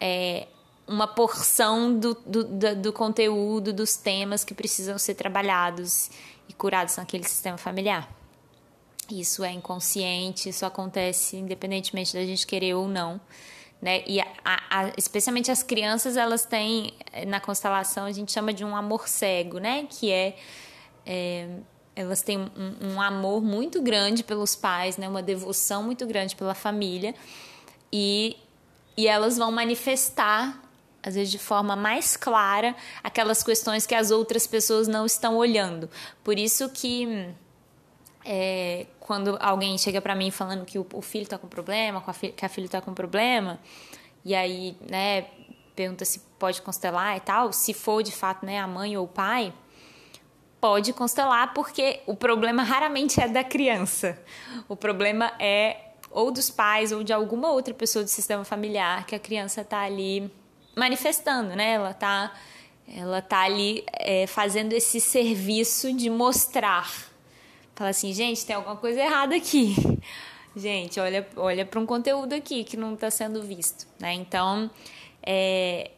é, 0.00 0.49
uma 0.88 1.07
porção 1.07 1.95
do, 1.95 2.15
do, 2.15 2.75
do, 2.76 2.91
conteúdo, 2.91 3.71
dos 3.71 3.97
temas 3.97 4.43
que 4.45 4.55
precisam 4.55 4.99
ser 4.99 5.15
trabalhados 5.15 6.11
e 6.49 6.55
curados 6.55 6.97
naquele 6.97 7.25
sistema 7.25 7.59
familiar. 7.59 8.11
Isso 9.11 9.45
é 9.45 9.53
inconsciente, 9.53 10.49
isso 10.49 10.65
acontece 10.65 11.37
independentemente 11.37 12.15
da 12.15 12.25
gente 12.25 12.47
querer 12.47 12.73
ou 12.73 12.88
não 12.88 13.21
né? 13.80 14.02
E 14.06 14.21
a, 14.21 14.26
a, 14.45 14.92
especialmente 14.97 15.50
as 15.50 15.62
crianças, 15.62 16.16
elas 16.16 16.45
têm 16.45 16.95
na 17.26 17.40
constelação 17.40 18.06
a 18.06 18.12
gente 18.12 18.33
chama 18.33 18.52
de 18.52 18.64
um 18.64 18.75
amor 18.75 19.09
cego, 19.09 19.59
né? 19.59 19.87
Que 19.88 20.11
é, 20.11 20.37
é 21.04 21.49
elas 21.95 22.21
têm 22.21 22.38
um, 22.38 22.92
um, 22.92 23.00
amor 23.00 23.42
muito 23.42 23.80
grande 23.80 24.23
pelos 24.23 24.54
pais, 24.54 24.99
né? 24.99 25.09
Uma 25.09 25.23
devoção 25.23 25.83
muito 25.83 26.06
grande 26.06 26.37
pela 26.37 26.54
família 26.54 27.14
e 27.92 28.37
e 28.99 29.06
elas 29.06 29.37
vão 29.37 29.52
manifestar 29.52 30.62
às 31.02 31.14
vezes 31.14 31.30
de 31.30 31.38
forma 31.38 31.76
mais 31.76 32.16
clara 32.16 32.75
aquelas 33.02 33.42
questões 33.42 33.87
que 33.87 33.95
as 33.95 34.11
outras 34.11 34.47
pessoas 34.47 34.88
não 34.88 35.06
estão 35.06 35.37
olhando. 35.37 35.88
Por 36.25 36.37
isso 36.37 36.68
que 36.71 37.28
é, 38.26 38.87
quando 38.99 39.38
alguém 39.40 39.78
chega 39.78 40.00
para 40.00 40.14
mim 40.14 40.30
falando 40.30 40.64
que 40.64 40.78
o, 40.78 40.87
o 40.92 41.00
filho 41.00 41.23
está 41.23 41.38
com 41.38 41.47
problema, 41.47 42.02
que 42.37 42.45
a 42.45 42.49
filha 42.49 42.66
está 42.66 42.80
com 42.80 42.92
problema, 42.92 43.61
e 44.25 44.35
aí, 44.35 44.76
né, 44.90 45.26
pergunta 45.76 46.04
se 46.04 46.18
pode 46.38 46.61
constelar 46.62 47.16
e 47.16 47.21
tal, 47.21 47.52
se 47.52 47.73
for 47.73 48.02
de 48.02 48.11
fato, 48.11 48.45
né, 48.45 48.59
a 48.59 48.66
mãe 48.66 48.97
ou 48.97 49.04
o 49.04 49.09
pai, 49.09 49.52
pode 50.61 50.92
constelar 50.92 51.54
porque 51.54 52.00
o 52.06 52.16
problema 52.16 52.64
raramente 52.64 53.21
é 53.21 53.28
da 53.28 53.45
criança. 53.45 54.21
O 54.68 54.75
problema 54.75 55.33
é 55.38 55.76
ou 56.11 56.30
dos 56.30 56.50
pais 56.50 56.92
ou 56.92 57.04
de 57.04 57.12
alguma 57.12 57.50
outra 57.50 57.75
pessoa 57.75 58.02
do 58.02 58.09
sistema 58.09 58.42
familiar 58.42 59.06
que 59.06 59.14
a 59.14 59.18
criança 59.18 59.61
está 59.61 59.83
ali 59.83 60.30
manifestando, 60.75 61.54
né? 61.54 61.75
Ela 61.75 61.90
está 61.90 62.33
ela 62.88 63.21
tá 63.21 63.40
ali 63.40 63.85
é, 63.92 64.26
fazendo 64.26 64.73
esse 64.73 65.00
serviço 65.00 65.92
de 65.92 66.09
mostrar 66.09 67.16
Fala 67.76 67.90
assim, 67.90 68.12
gente, 68.12 68.45
tem 68.45 68.56
alguma 68.56 68.76
coisa 68.76 69.00
errada 69.00 69.37
aqui. 69.37 69.76
Gente, 70.56 70.99
olha, 70.99 71.28
olha 71.37 71.66
para 71.66 71.78
um 71.78 71.85
conteúdo 71.85 72.33
aqui 72.33 72.64
que 72.64 72.78
não 72.78 72.95
está 72.95 73.11
sendo 73.11 73.42
visto, 73.42 73.87
né? 74.00 74.14
Então, 74.14 74.71
é, 75.23 75.90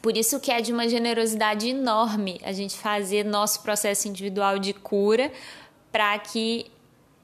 por 0.00 0.16
isso 0.16 0.40
que 0.40 0.50
é 0.50 0.62
de 0.62 0.72
uma 0.72 0.88
generosidade 0.88 1.68
enorme 1.68 2.40
a 2.42 2.52
gente 2.52 2.78
fazer 2.78 3.26
nosso 3.26 3.62
processo 3.62 4.08
individual 4.08 4.58
de 4.58 4.72
cura 4.72 5.30
para 5.92 6.18
que 6.18 6.70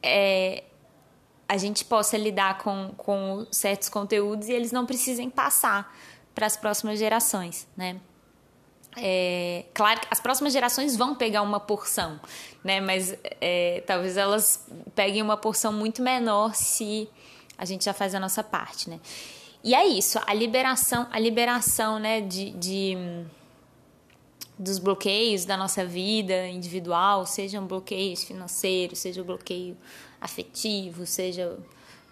é, 0.03 0.65
a 1.49 1.57
gente 1.57 1.83
possa 1.87 2.19
lidar 2.19 2.59
com, 2.59 2.93
com 2.95 3.47
certos 3.51 3.89
conteúdos 3.89 4.51
e 4.51 4.53
eles 4.53 4.71
não 4.71 4.85
precisem 4.85 5.31
passar 5.31 5.97
para 6.35 6.45
as 6.45 6.59
próximas 6.59 6.99
gerações, 6.99 7.67
né? 7.75 7.99
É, 8.97 9.65
claro 9.75 10.01
que 10.01 10.09
as 10.11 10.21
próximas 10.21 10.53
gerações 10.53 10.97
vão 10.97 11.15
pegar 11.15 11.43
uma 11.43 11.61
porção, 11.61 12.21
né? 12.65 12.81
Mas 12.81 13.17
é, 13.41 13.83
talvez 13.87 14.17
elas 14.17 14.67
peguem 14.95 15.23
uma 15.23 15.37
porção 15.37 15.73
muito 15.73 16.03
menor 16.03 16.55
se 16.55 17.09
a 17.57 17.65
gente 17.65 17.85
já 17.85 17.93
faz 17.93 18.15
a 18.15 18.21
nossa 18.21 18.43
parte, 18.43 18.89
né? 18.89 19.01
E 19.63 19.75
é 19.75 19.87
isso, 19.87 20.21
a 20.27 20.33
liberação, 20.33 21.09
a 21.11 21.19
liberação, 21.19 21.99
né, 21.99 22.21
de, 22.21 22.51
de 22.53 22.97
dos 24.59 24.79
bloqueios 24.79 25.45
da 25.45 25.57
nossa 25.57 25.85
vida 25.85 26.49
individual, 26.49 27.25
sejam 27.27 27.67
bloqueios 27.67 28.25
financeiros, 28.25 28.99
seja 28.99 29.23
bloqueio 29.23 29.77
afetivo, 30.21 31.07
seja 31.07 31.57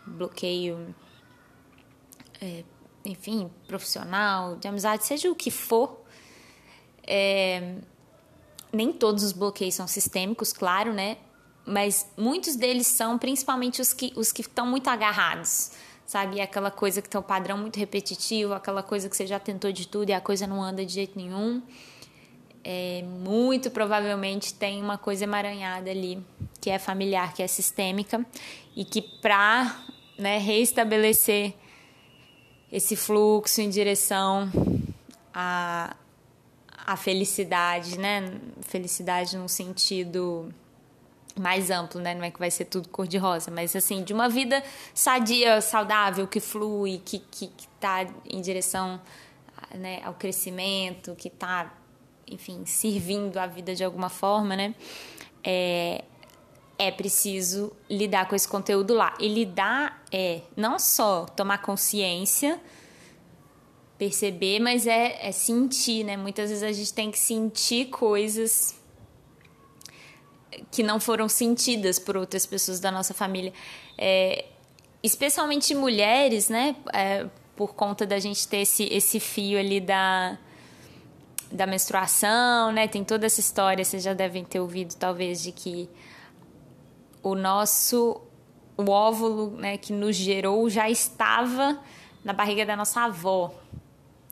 bloqueio, 0.07 0.95
é, 2.41 2.63
enfim, 3.05 3.51
profissional, 3.67 4.57
de 4.57 4.69
amizade, 4.69 5.05
seja 5.05 5.31
o 5.31 5.35
que 5.35 5.51
for, 5.51 6.05
é, 7.07 7.75
nem 8.73 8.93
todos 8.93 9.23
os 9.23 9.33
bloqueios 9.33 9.75
são 9.75 9.87
sistêmicos, 9.87 10.53
claro, 10.53 10.93
né? 10.93 11.17
Mas 11.65 12.07
muitos 12.17 12.57
deles 12.57 12.87
são, 12.87 13.19
principalmente 13.19 13.81
os 13.81 13.93
que 13.93 14.13
os 14.17 14.33
que 14.33 14.43
estão 14.43 14.67
muito 14.67 14.89
agarrados, 14.89 15.73
sabe? 16.07 16.41
Aquela 16.41 16.71
coisa 16.71 17.03
que 17.03 17.09
tem 17.09 17.19
um 17.19 17.25
padrão 17.25 17.59
muito 17.59 17.79
repetitivo, 17.79 18.55
aquela 18.55 18.83
coisa 18.83 19.09
que 19.09 19.17
você 19.17 19.27
já 19.27 19.39
tentou 19.39 19.73
de 19.73 19.89
tudo 19.89 20.11
e 20.11 20.13
a 20.13 20.21
coisa 20.21 20.47
não 20.47 20.63
anda 20.63 20.85
de 20.85 20.93
jeito 20.93 21.19
nenhum. 21.19 21.63
É, 22.63 23.03
muito 23.03 23.71
provavelmente 23.71 24.53
tem 24.53 24.83
uma 24.83 24.99
coisa 24.99 25.25
emaranhada 25.25 25.89
ali, 25.89 26.21
que 26.61 26.69
é 26.69 26.79
familiar, 26.79 27.33
que 27.33 27.43
é 27.43 27.47
sistêmica, 27.47 28.27
e 28.75 28.85
que 28.85 29.01
para 29.01 29.85
né, 30.19 30.39
reestabelecer 30.39 31.55
esse 32.73 32.97
fluxo 32.97 33.61
em 33.61 33.71
direção 33.71 34.51
a, 35.33 35.95
a 36.87 36.97
felicidade, 36.97 37.99
né? 37.99 38.33
Felicidade 38.61 39.37
no 39.37 39.49
sentido 39.49 40.55
mais 41.39 41.71
amplo, 41.71 42.01
né? 42.01 42.15
Não 42.15 42.23
é 42.23 42.31
que 42.31 42.39
vai 42.39 42.51
ser 42.51 42.67
tudo 42.67 42.89
cor 42.89 43.07
de 43.07 43.19
rosa, 43.19 43.51
mas 43.51 43.75
assim, 43.75 44.05
de 44.05 44.15
uma 44.15 44.29
vida 44.29 44.63
sadia, 44.95 45.61
saudável, 45.61 46.29
que 46.29 46.39
flui, 46.39 47.03
que 47.05 47.19
que, 47.19 47.49
que 47.49 47.69
tá 47.81 48.07
em 48.25 48.41
direção 48.41 49.01
né, 49.75 50.01
ao 50.05 50.15
crescimento, 50.15 51.15
que 51.17 51.29
tá, 51.29 51.75
enfim, 52.27 52.65
servindo 52.65 53.37
a 53.39 53.47
vida 53.47 53.75
de 53.75 53.83
alguma 53.83 54.09
forma, 54.09 54.55
né? 54.55 54.75
É, 55.43 56.05
é 56.79 56.91
preciso 56.91 57.73
lidar 57.91 58.29
com 58.29 58.37
esse 58.37 58.47
conteúdo 58.47 58.95
lá. 58.95 59.15
E 59.19 59.29
lidar 59.29 60.05
é 60.13 60.43
não 60.57 60.79
só 60.79 61.25
tomar 61.25 61.59
consciência 61.59 62.61
perceber, 63.99 64.61
mas 64.61 64.87
é, 64.87 65.27
é 65.27 65.33
sentir, 65.33 66.05
né? 66.05 66.17
Muitas 66.17 66.51
vezes 66.51 66.63
a 66.63 66.73
gente 66.73 66.93
tem 66.93 67.11
que 67.11 67.19
sentir 67.19 67.87
coisas 67.87 68.75
que 70.71 70.83
não 70.83 71.01
foram 71.01 71.29
sentidas 71.29 71.99
por 71.99 72.17
outras 72.17 72.47
pessoas 72.47 72.81
da 72.81 72.91
nossa 72.91 73.15
família. 73.15 73.53
É, 73.97 74.45
especialmente 75.03 75.75
mulheres, 75.75 76.49
né? 76.49 76.77
É, 76.93 77.27
por 77.55 77.75
conta 77.75 78.05
da 78.07 78.19
gente 78.19 78.47
ter 78.47 78.59
esse, 78.59 78.85
esse 78.85 79.19
fio 79.19 79.59
ali 79.59 79.81
da, 79.81 80.39
da 81.51 81.67
menstruação, 81.67 82.73
né? 82.73 82.87
Tem 82.87 83.03
toda 83.03 83.25
essa 83.27 83.41
história, 83.41 83.85
vocês 83.85 84.03
já 84.03 84.13
devem 84.13 84.45
ter 84.45 84.61
ouvido, 84.61 84.95
talvez, 84.95 85.43
de 85.43 85.53
que 85.53 85.89
o 87.23 87.35
nosso 87.35 88.21
o 88.77 88.91
óvulo 88.91 89.57
né, 89.57 89.79
que 89.79 89.91
nos 89.91 90.15
gerou 90.15 90.69
já 90.69 90.91
estava 90.91 91.81
na 92.23 92.35
barriga 92.35 92.67
da 92.67 92.77
nossa 92.77 93.01
avó 93.01 93.55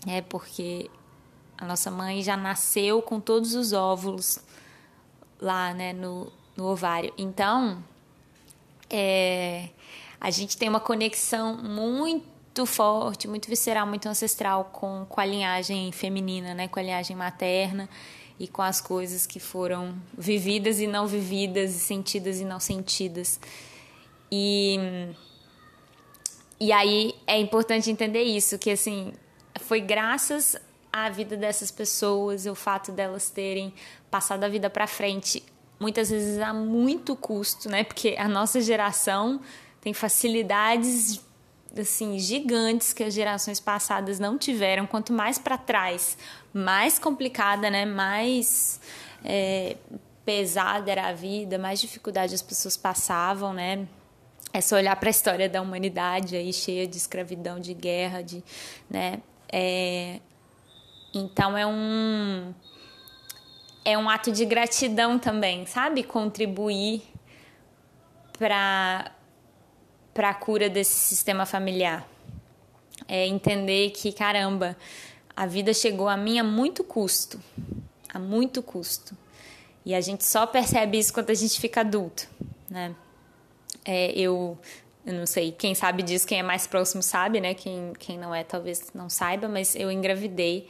é 0.07 0.21
porque 0.21 0.91
a 1.57 1.65
nossa 1.65 1.91
mãe 1.91 2.23
já 2.23 2.37
nasceu 2.37 3.01
com 3.01 3.21
todos 3.21 3.55
os 3.55 3.73
óvulos 3.73 4.39
lá, 5.41 5.73
né, 5.73 5.93
no, 5.93 6.33
no 6.57 6.67
ovário. 6.67 7.13
Então, 7.17 7.83
é, 8.91 9.69
a 10.21 10.31
gente 10.31 10.57
tem 10.57 10.69
uma 10.69 10.81
conexão 10.81 11.57
muito 11.57 12.67
forte, 12.67 13.29
muito 13.29 13.49
visceral, 13.49 13.87
muito 13.87 14.09
ancestral 14.09 14.65
com, 14.73 15.07
com 15.09 15.21
a 15.21 15.25
linhagem 15.25 15.91
feminina, 15.93 16.55
né, 16.55 16.69
com 16.69 16.79
a 16.79 16.83
linhagem 16.83 17.17
materna 17.17 17.89
e 18.39 18.49
com 18.49 18.63
as 18.63 18.81
coisas 18.81 19.27
que 19.27 19.39
foram 19.39 19.95
vividas 20.17 20.81
e 20.81 20.87
não 20.87 21.07
vividas, 21.07 21.75
e 21.75 21.79
sentidas 21.79 22.41
e 22.41 22.45
não 22.45 22.59
sentidas. 22.59 23.39
E, 24.31 24.79
e 26.59 26.73
aí 26.73 27.15
é 27.27 27.39
importante 27.39 27.91
entender 27.91 28.23
isso, 28.25 28.59
que 28.59 28.71
assim, 28.71 29.13
foi 29.65 29.81
graças 29.81 30.57
à 30.93 31.09
vida 31.11 31.37
dessas 31.37 31.71
pessoas, 31.71 32.47
o 32.47 32.55
fato 32.55 32.93
delas 32.93 33.31
terem 33.31 33.75
passado 34.11 34.45
a 34.45 34.49
vida 34.49 34.71
para 34.71 34.87
frente, 34.87 35.43
muitas 35.81 36.11
vezes 36.11 36.39
a 36.39 36.55
muito 36.55 37.17
custo, 37.17 37.69
né? 37.69 37.83
Porque 37.83 38.15
a 38.19 38.29
nossa 38.29 38.61
geração 38.61 39.41
tem 39.81 39.93
facilidades 39.93 41.21
assim 41.77 42.19
gigantes 42.19 42.93
que 42.93 43.03
as 43.03 43.13
gerações 43.13 43.59
passadas 43.59 44.21
não 44.21 44.39
tiveram. 44.39 44.87
Quanto 44.87 45.13
mais 45.13 45.39
para 45.39 45.59
trás, 45.59 46.17
mais 46.53 46.99
complicada, 46.99 47.69
né? 47.69 47.85
Mais 47.85 48.81
é, 49.25 49.77
pesada 50.25 50.91
era 50.91 51.09
a 51.09 51.13
vida, 51.13 51.59
mais 51.59 51.81
dificuldade 51.81 52.35
as 52.35 52.43
pessoas 52.43 52.77
passavam, 52.77 53.53
né? 53.53 53.87
É 54.53 54.61
só 54.61 54.77
olhar 54.77 54.95
para 54.95 55.09
a 55.09 55.11
história 55.11 55.49
da 55.49 55.61
humanidade 55.61 56.37
aí 56.37 56.53
cheia 56.53 56.87
de 56.87 56.97
escravidão, 56.97 57.59
de 57.59 57.75
guerra, 57.75 58.23
de, 58.23 58.43
né? 58.89 59.21
É, 59.57 60.19
então 61.15 61.57
é 61.57 61.65
um 61.65 62.53
é 63.85 63.97
um 63.97 64.11
ato 64.11 64.33
de 64.33 64.45
gratidão 64.45 65.17
também, 65.17 65.65
sabe? 65.65 66.03
Contribuir 66.03 67.05
para 68.37 69.13
para 70.13 70.31
a 70.31 70.35
cura 70.35 70.69
desse 70.69 70.97
sistema 70.97 71.47
familiar. 71.47 72.05
É 73.07 73.29
entender 73.29 73.91
que 73.91 74.13
caramba, 74.13 74.77
a 75.37 75.47
vida 75.47 75.73
chegou 75.73 76.09
a 76.09 76.17
mim 76.17 76.41
a 76.41 76.45
muito 76.45 76.83
custo, 76.83 77.41
a 78.13 78.19
muito 78.19 78.61
custo. 78.61 79.17
E 79.87 79.95
a 79.95 80.01
gente 80.01 80.25
só 80.25 80.47
percebe 80.49 80.99
isso 80.99 81.13
quando 81.13 81.31
a 81.31 81.35
gente 81.35 81.61
fica 81.61 81.83
adulto, 81.83 82.27
né? 82.69 82.93
É, 83.85 84.11
eu, 84.19 84.59
eu 85.07 85.13
não 85.13 85.27
sei, 85.27 85.53
quem 85.53 85.75
sabe 85.75 86.03
disso, 86.03 86.27
quem 86.27 86.39
é 86.39 86.43
mais 86.43 86.67
próximo 86.67 87.03
sabe, 87.03 87.41
né? 87.41 87.53
Quem, 87.53 87.93
quem 87.99 88.19
não 88.19 88.35
é, 88.35 88.43
talvez 88.43 88.91
não 88.95 89.11
saiba, 89.11 89.49
mas 89.49 89.77
eu 89.77 89.91
engravidei 89.91 90.69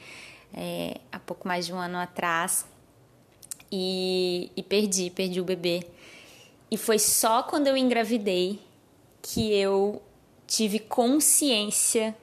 é, 0.53 0.99
há 1.13 1.19
pouco 1.21 1.47
mais 1.47 1.67
de 1.67 1.73
um 1.73 1.79
ano 1.79 1.99
atrás 1.99 2.67
e, 3.71 4.51
e 4.57 4.63
perdi, 4.63 5.11
perdi 5.11 5.41
o 5.41 5.45
bebê. 5.45 5.87
E 6.69 6.77
foi 6.77 6.99
só 6.99 7.45
quando 7.45 7.69
eu 7.69 7.77
engravidei 7.77 8.59
que 9.23 9.53
eu 9.55 10.03
tive 10.47 10.81
consciência 10.81 12.15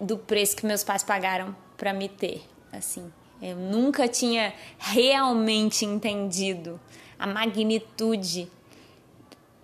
do 0.00 0.16
preço 0.16 0.56
que 0.56 0.64
meus 0.64 0.84
pais 0.84 1.02
pagaram 1.02 1.56
para 1.76 1.92
me 1.92 2.08
ter, 2.08 2.42
assim. 2.72 3.12
Eu 3.42 3.56
nunca 3.56 4.06
tinha 4.06 4.54
realmente 4.78 5.84
entendido 5.84 6.80
a 7.18 7.26
magnitude 7.26 8.50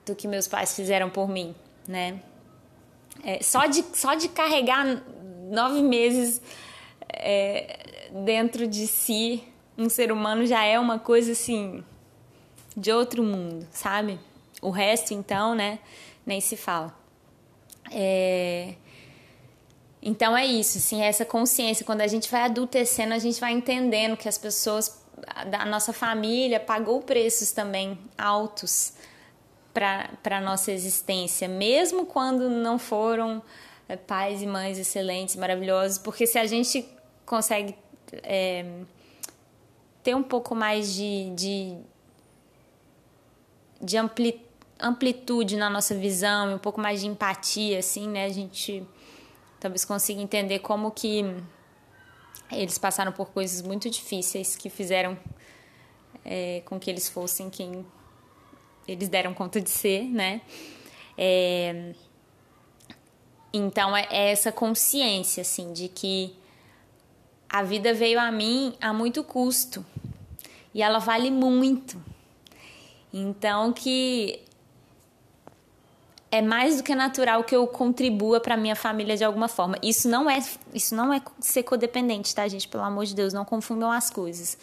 do 0.05 0.15
que 0.15 0.27
meus 0.27 0.49
pais 0.49 0.75
fizeram 0.75 1.09
por 1.09 1.29
mim, 1.29 1.55
né? 1.87 2.21
É, 3.25 3.43
só, 3.43 3.67
de, 3.67 3.85
só 3.95 4.15
de 4.15 4.29
carregar 4.29 5.03
nove 5.51 5.83
meses 5.83 6.41
é, 7.09 8.09
dentro 8.25 8.67
de 8.67 8.87
si 8.87 9.45
um 9.77 9.89
ser 9.89 10.13
humano 10.13 10.47
já 10.47 10.65
é 10.65 10.79
uma 10.79 10.99
coisa 10.99 11.33
assim 11.33 11.83
de 12.77 12.93
outro 12.93 13.23
mundo, 13.23 13.67
sabe? 13.71 14.19
O 14.61 14.71
resto, 14.71 15.13
então, 15.13 15.55
né? 15.55 15.79
Nem 16.25 16.41
se 16.41 16.57
fala. 16.57 16.97
É... 17.91 18.75
Então 20.01 20.37
é 20.37 20.45
isso, 20.45 20.79
assim, 20.79 21.03
é 21.03 21.07
essa 21.07 21.25
consciência. 21.25 21.85
Quando 21.85 22.01
a 22.01 22.07
gente 22.07 22.31
vai 22.31 22.43
adultecendo, 22.43 23.15
a 23.15 23.19
gente 23.19 23.41
vai 23.41 23.53
entendendo 23.53 24.17
que 24.17 24.29
as 24.29 24.39
pessoas 24.39 25.01
da 25.51 25.65
nossa 25.65 25.93
família 25.93 26.59
pagou 26.59 27.01
preços 27.01 27.53
também 27.53 27.99
altos 28.19 28.95
para 29.73 30.37
a 30.37 30.41
nossa 30.41 30.71
existência, 30.71 31.49
mesmo 31.49 32.07
quando 32.07 32.49
não 32.51 32.79
foram 32.79 33.43
é, 33.89 33.97
pais 33.97 34.43
e 34.43 34.47
mães 34.47 34.79
excelentes, 34.79 35.37
maravilhosos, 35.37 35.99
porque 35.99 36.27
se 36.27 36.39
a 36.39 36.47
gente 36.47 36.87
consegue 37.25 37.75
é, 38.23 38.65
ter 40.03 40.15
um 40.15 40.23
pouco 40.23 40.55
mais 40.55 40.93
de, 40.93 41.31
de, 41.35 41.77
de 43.81 43.97
ampli, 43.97 44.45
amplitude 44.79 45.57
na 45.57 45.71
nossa 45.71 45.95
visão 45.95 46.55
um 46.55 46.59
pouco 46.59 46.81
mais 46.81 47.01
de 47.01 47.07
empatia, 47.07 47.79
assim, 47.79 48.09
né? 48.09 48.25
A 48.27 48.31
gente 48.31 48.87
talvez 49.61 49.85
consiga 49.85 50.21
entender 50.21 50.59
como 50.59 50.91
que 50.91 51.25
eles 52.51 52.77
passaram 52.79 53.13
por 53.13 53.31
coisas 53.31 53.63
muito 53.63 53.89
difíceis 53.89 54.57
que 54.57 54.69
fizeram 54.69 55.17
é, 56.25 56.63
com 56.65 56.79
que 56.79 56.91
eles 56.91 57.09
fossem 57.09 57.49
quem 57.49 57.87
eles 58.87 59.09
deram 59.09 59.33
conta 59.35 59.61
de 59.61 59.71
ser, 59.71 60.05
né? 60.05 60.41
É, 61.17 61.93
então 63.53 63.97
é, 63.97 64.07
é 64.11 64.31
essa 64.31 64.51
consciência 64.51 65.43
assim 65.43 65.73
de 65.73 65.89
que 65.89 66.35
a 67.49 67.63
vida 67.63 67.93
veio 67.93 68.19
a 68.19 68.33
mim 68.33 68.75
a 68.81 68.93
muito 68.93 69.23
custo 69.23 69.85
e 70.75 70.83
ela 70.83 70.99
vale 70.99 71.31
muito. 71.31 72.03
Então 73.13 73.73
que 73.73 74.43
é 76.31 76.41
mais 76.41 76.79
do 76.79 76.83
que 76.83 76.95
natural 76.95 77.45
que 77.45 77.55
eu 77.55 77.67
contribua 77.67 78.41
para 78.41 78.57
minha 78.57 78.75
família 78.75 79.15
de 79.19 79.23
alguma 79.23 79.49
forma. 79.49 79.77
Isso 79.83 80.09
não 80.09 80.31
é 80.31 80.43
isso 80.73 80.95
não 80.95 81.13
é 81.13 81.21
ser 81.39 81.63
codependente, 81.63 82.35
tá, 82.35 82.49
gente? 82.49 82.67
Pelo 82.67 82.83
amor 82.83 83.05
de 83.05 83.15
Deus, 83.15 83.35
não 83.35 83.45
confundam 83.45 83.93
as 83.93 84.09
coisas. 84.09 84.57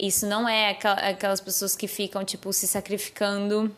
Isso 0.00 0.26
não 0.26 0.48
é 0.48 0.70
aquelas 0.70 1.42
pessoas 1.42 1.76
que 1.76 1.86
ficam, 1.86 2.24
tipo, 2.24 2.50
se 2.54 2.66
sacrificando 2.66 3.70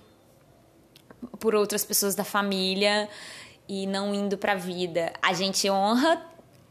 por 1.40 1.52
outras 1.52 1.84
pessoas 1.84 2.14
da 2.14 2.22
família 2.22 3.08
e 3.68 3.88
não 3.88 4.14
indo 4.14 4.38
para 4.38 4.52
a 4.52 4.54
vida. 4.54 5.12
A 5.20 5.32
gente 5.32 5.68
honra, 5.68 6.24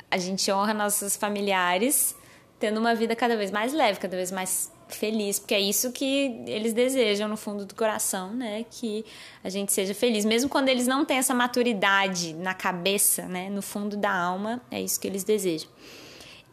a 0.10 0.18
gente 0.18 0.50
honra 0.50 0.74
nossos 0.74 1.18
familiares 1.18 2.16
tendo 2.62 2.80
uma 2.80 2.96
vida 2.96 3.14
cada 3.14 3.36
vez 3.36 3.52
mais 3.52 3.74
leve, 3.74 4.00
cada 4.00 4.16
vez 4.16 4.32
mais 4.32 4.72
feliz, 4.88 5.40
porque 5.40 5.56
é 5.56 5.60
isso 5.60 5.92
que 5.92 6.44
eles 6.46 6.74
desejam 6.74 7.28
no 7.28 7.36
fundo 7.36 7.66
do 7.66 7.76
coração, 7.76 8.34
né? 8.34 8.66
Que 8.70 9.04
a 9.44 9.50
gente 9.50 9.74
seja 9.74 9.94
feliz, 9.94 10.24
mesmo 10.24 10.50
quando 10.50 10.70
eles 10.70 10.88
não 10.88 11.04
têm 11.04 11.18
essa 11.18 11.34
maturidade 11.34 12.34
na 12.36 12.54
cabeça, 12.54 13.24
né? 13.24 13.50
No 13.50 13.62
fundo 13.62 13.98
da 13.98 14.14
alma, 14.14 14.62
é 14.72 14.80
isso 14.80 14.98
que 15.00 15.08
eles 15.08 15.26
desejam. 15.26 15.70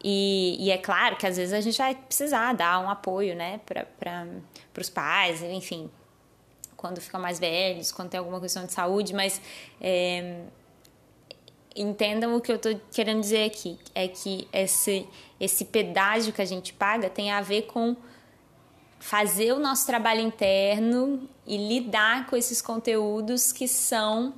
E, 0.03 0.57
e, 0.61 0.71
é 0.71 0.79
claro 0.79 1.17
que 1.17 1.27
às 1.27 1.37
vezes 1.37 1.53
a 1.53 1.61
gente 1.61 1.77
vai 1.77 1.95
precisar 1.95 2.53
dar 2.53 2.79
um 2.79 2.89
apoio, 2.89 3.35
né, 3.35 3.61
para 3.67 4.81
os 4.81 4.89
pais, 4.89 5.43
enfim, 5.43 5.91
quando 6.77 7.01
ficam 7.01 7.21
mais 7.21 7.41
velhos, 7.41 7.91
quando 7.91 8.11
tem 8.11 8.19
alguma 8.19 8.41
questão 8.41 8.65
de 8.65 8.73
saúde, 8.73 9.13
mas 9.13 9.41
é, 9.81 10.43
entendam 11.75 12.37
o 12.37 12.41
que 12.41 12.53
eu 12.53 12.57
estou 12.57 12.81
querendo 12.93 13.21
dizer 13.21 13.45
aqui: 13.45 13.79
é 13.95 14.07
que 14.07 14.49
esse, 14.53 15.07
esse 15.41 15.65
pedágio 15.65 16.33
que 16.33 16.41
a 16.41 16.45
gente 16.45 16.73
paga 16.73 17.11
tem 17.11 17.33
a 17.33 17.41
ver 17.41 17.63
com 17.63 17.97
fazer 19.01 19.53
o 19.53 19.59
nosso 19.59 19.87
trabalho 19.87 20.21
interno 20.21 21.29
e 21.47 21.57
lidar 21.57 22.27
com 22.27 22.37
esses 22.37 22.61
conteúdos 22.61 23.53
que 23.53 23.69
são 23.69 24.35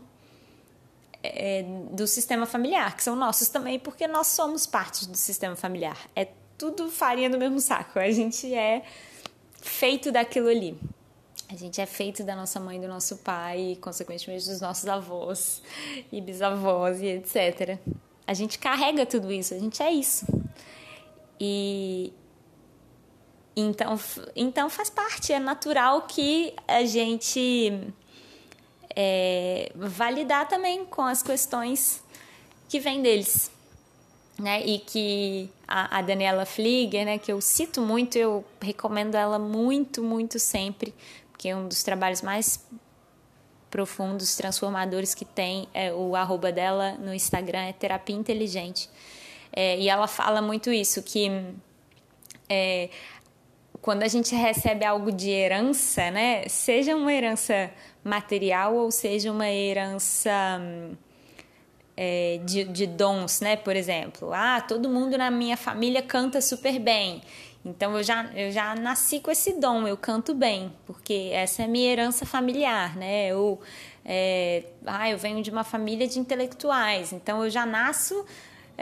é, 1.23 1.65
do 1.91 2.07
sistema 2.07 2.47
familiar, 2.47 2.97
que 2.97 3.03
são 3.03 3.15
nossos 3.15 3.49
também, 3.49 3.79
porque 3.79 4.07
nós 4.07 4.29
somos 4.29 4.67
parte 4.67 5.09
do 5.09 5.17
sistema 5.17 5.57
familiar. 5.57 5.99
É 6.15 6.29
tudo 6.57 6.91
farinha 6.91 7.31
do 7.31 7.39
mesmo 7.39 7.61
saco. 7.61 7.99
A 7.99 8.11
gente 8.11 8.53
é 8.55 8.83
feito 9.61 10.11
daquilo 10.11 10.49
ali. 10.49 10.79
A 11.51 11.57
gente 11.57 11.81
é 11.81 11.87
feito 11.87 12.23
da 12.23 12.37
nossa 12.37 12.61
mãe, 12.61 12.81
do 12.81 12.87
nosso 12.87 13.17
pai, 13.19 13.73
e 13.73 13.77
consequentemente 13.77 14.47
dos 14.47 14.61
nossos 14.61 14.87
avós 14.87 15.63
e 16.13 16.21
bisavós 16.21 17.01
e 17.03 17.07
etc. 17.07 17.79
A 18.27 18.33
gente 18.33 18.59
carrega 18.59 19.05
tudo 19.05 19.33
isso, 19.33 19.53
a 19.53 19.59
gente 19.59 19.83
é 19.83 19.91
isso. 19.91 20.25
E 21.41 22.13
então, 23.57 23.99
então 24.37 24.71
faz 24.71 24.89
parte, 24.89 25.33
é 25.33 25.41
natural 25.41 26.03
que 26.03 26.55
a 26.69 26.85
gente 26.85 27.93
é, 29.03 29.73
validar 29.75 30.47
também 30.47 30.85
com 30.85 31.01
as 31.01 31.23
questões 31.23 32.05
que 32.69 32.79
vêm 32.79 33.01
deles. 33.01 33.51
Né? 34.39 34.63
E 34.65 34.79
que 34.79 35.51
a, 35.67 35.99
a 35.99 36.03
Daniela 36.03 36.45
Flieger, 36.45 37.07
né, 37.07 37.19
que 37.19 37.33
eu 37.33 37.41
cito 37.41 37.81
muito, 37.81 38.17
eu 38.17 38.45
recomendo 38.61 39.15
ela 39.15 39.39
muito, 39.39 40.03
muito 40.03 40.39
sempre, 40.39 40.95
porque 41.31 41.49
é 41.49 41.57
um 41.57 41.67
dos 41.67 41.83
trabalhos 41.83 42.21
mais 42.21 42.67
profundos, 43.71 44.37
transformadores 44.37 45.15
que 45.15 45.25
tem. 45.25 45.67
É, 45.73 45.93
o 45.93 46.15
arroba 46.15 46.53
dela 46.53 46.93
no 46.99 47.15
Instagram 47.15 47.61
é 47.61 47.73
Terapia 47.73 48.17
Inteligente. 48.17 48.89
É, 49.53 49.79
e 49.79 49.89
ela 49.89 50.07
fala 50.07 50.41
muito 50.43 50.71
isso, 50.71 51.03
que 51.03 51.31
é, 52.49 52.89
quando 53.83 54.03
a 54.03 54.09
gente 54.09 54.35
recebe 54.35 54.85
algo 54.85 55.11
de 55.11 55.31
herança, 55.31 56.11
né, 56.11 56.47
seja 56.49 56.95
uma 56.95 57.13
herança 57.13 57.71
material 58.05 58.75
ou 58.75 58.91
seja 58.91 59.33
uma 59.33 59.49
herança 59.49 60.31
é, 61.97 62.41
de, 62.45 62.65
de 62.65 62.87
dons, 62.87 63.41
né, 63.41 63.57
por 63.57 63.75
exemplo, 63.75 64.33
ah, 64.33 64.61
todo 64.61 64.89
mundo 64.89 65.17
na 65.17 65.31
minha 65.31 65.57
família 65.57 66.03
canta 66.03 66.41
super 66.41 66.79
bem, 66.79 67.23
então 67.65 67.97
eu 67.97 68.03
já, 68.03 68.31
eu 68.35 68.51
já 68.51 68.75
nasci 68.75 69.21
com 69.21 69.31
esse 69.31 69.59
dom, 69.59 69.87
eu 69.87 69.97
canto 69.97 70.35
bem, 70.35 70.73
porque 70.87 71.31
essa 71.33 71.63
é 71.63 71.65
a 71.65 71.69
minha 71.69 71.91
herança 71.91 72.27
familiar, 72.27 72.97
né, 72.97 73.29
eu, 73.29 73.59
é, 74.05 74.65
ah, 74.87 75.11
eu 75.11 75.17
venho 75.17 75.43
de 75.43 75.51
uma 75.51 75.65
família 75.65 76.07
de 76.07 76.19
intelectuais, 76.19 77.13
então 77.13 77.43
eu 77.45 77.49
já 77.51 77.65
nasço 77.65 78.27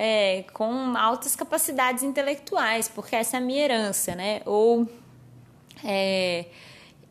é, 0.01 0.45
com 0.53 0.97
altas 0.97 1.35
capacidades 1.35 2.05
intelectuais, 2.05 2.89
porque 2.89 3.17
essa 3.17 3.37
é 3.37 3.39
a 3.39 3.41
minha 3.41 3.65
herança, 3.65 4.15
né? 4.15 4.41
Ou 4.47 4.89
é, 5.83 6.45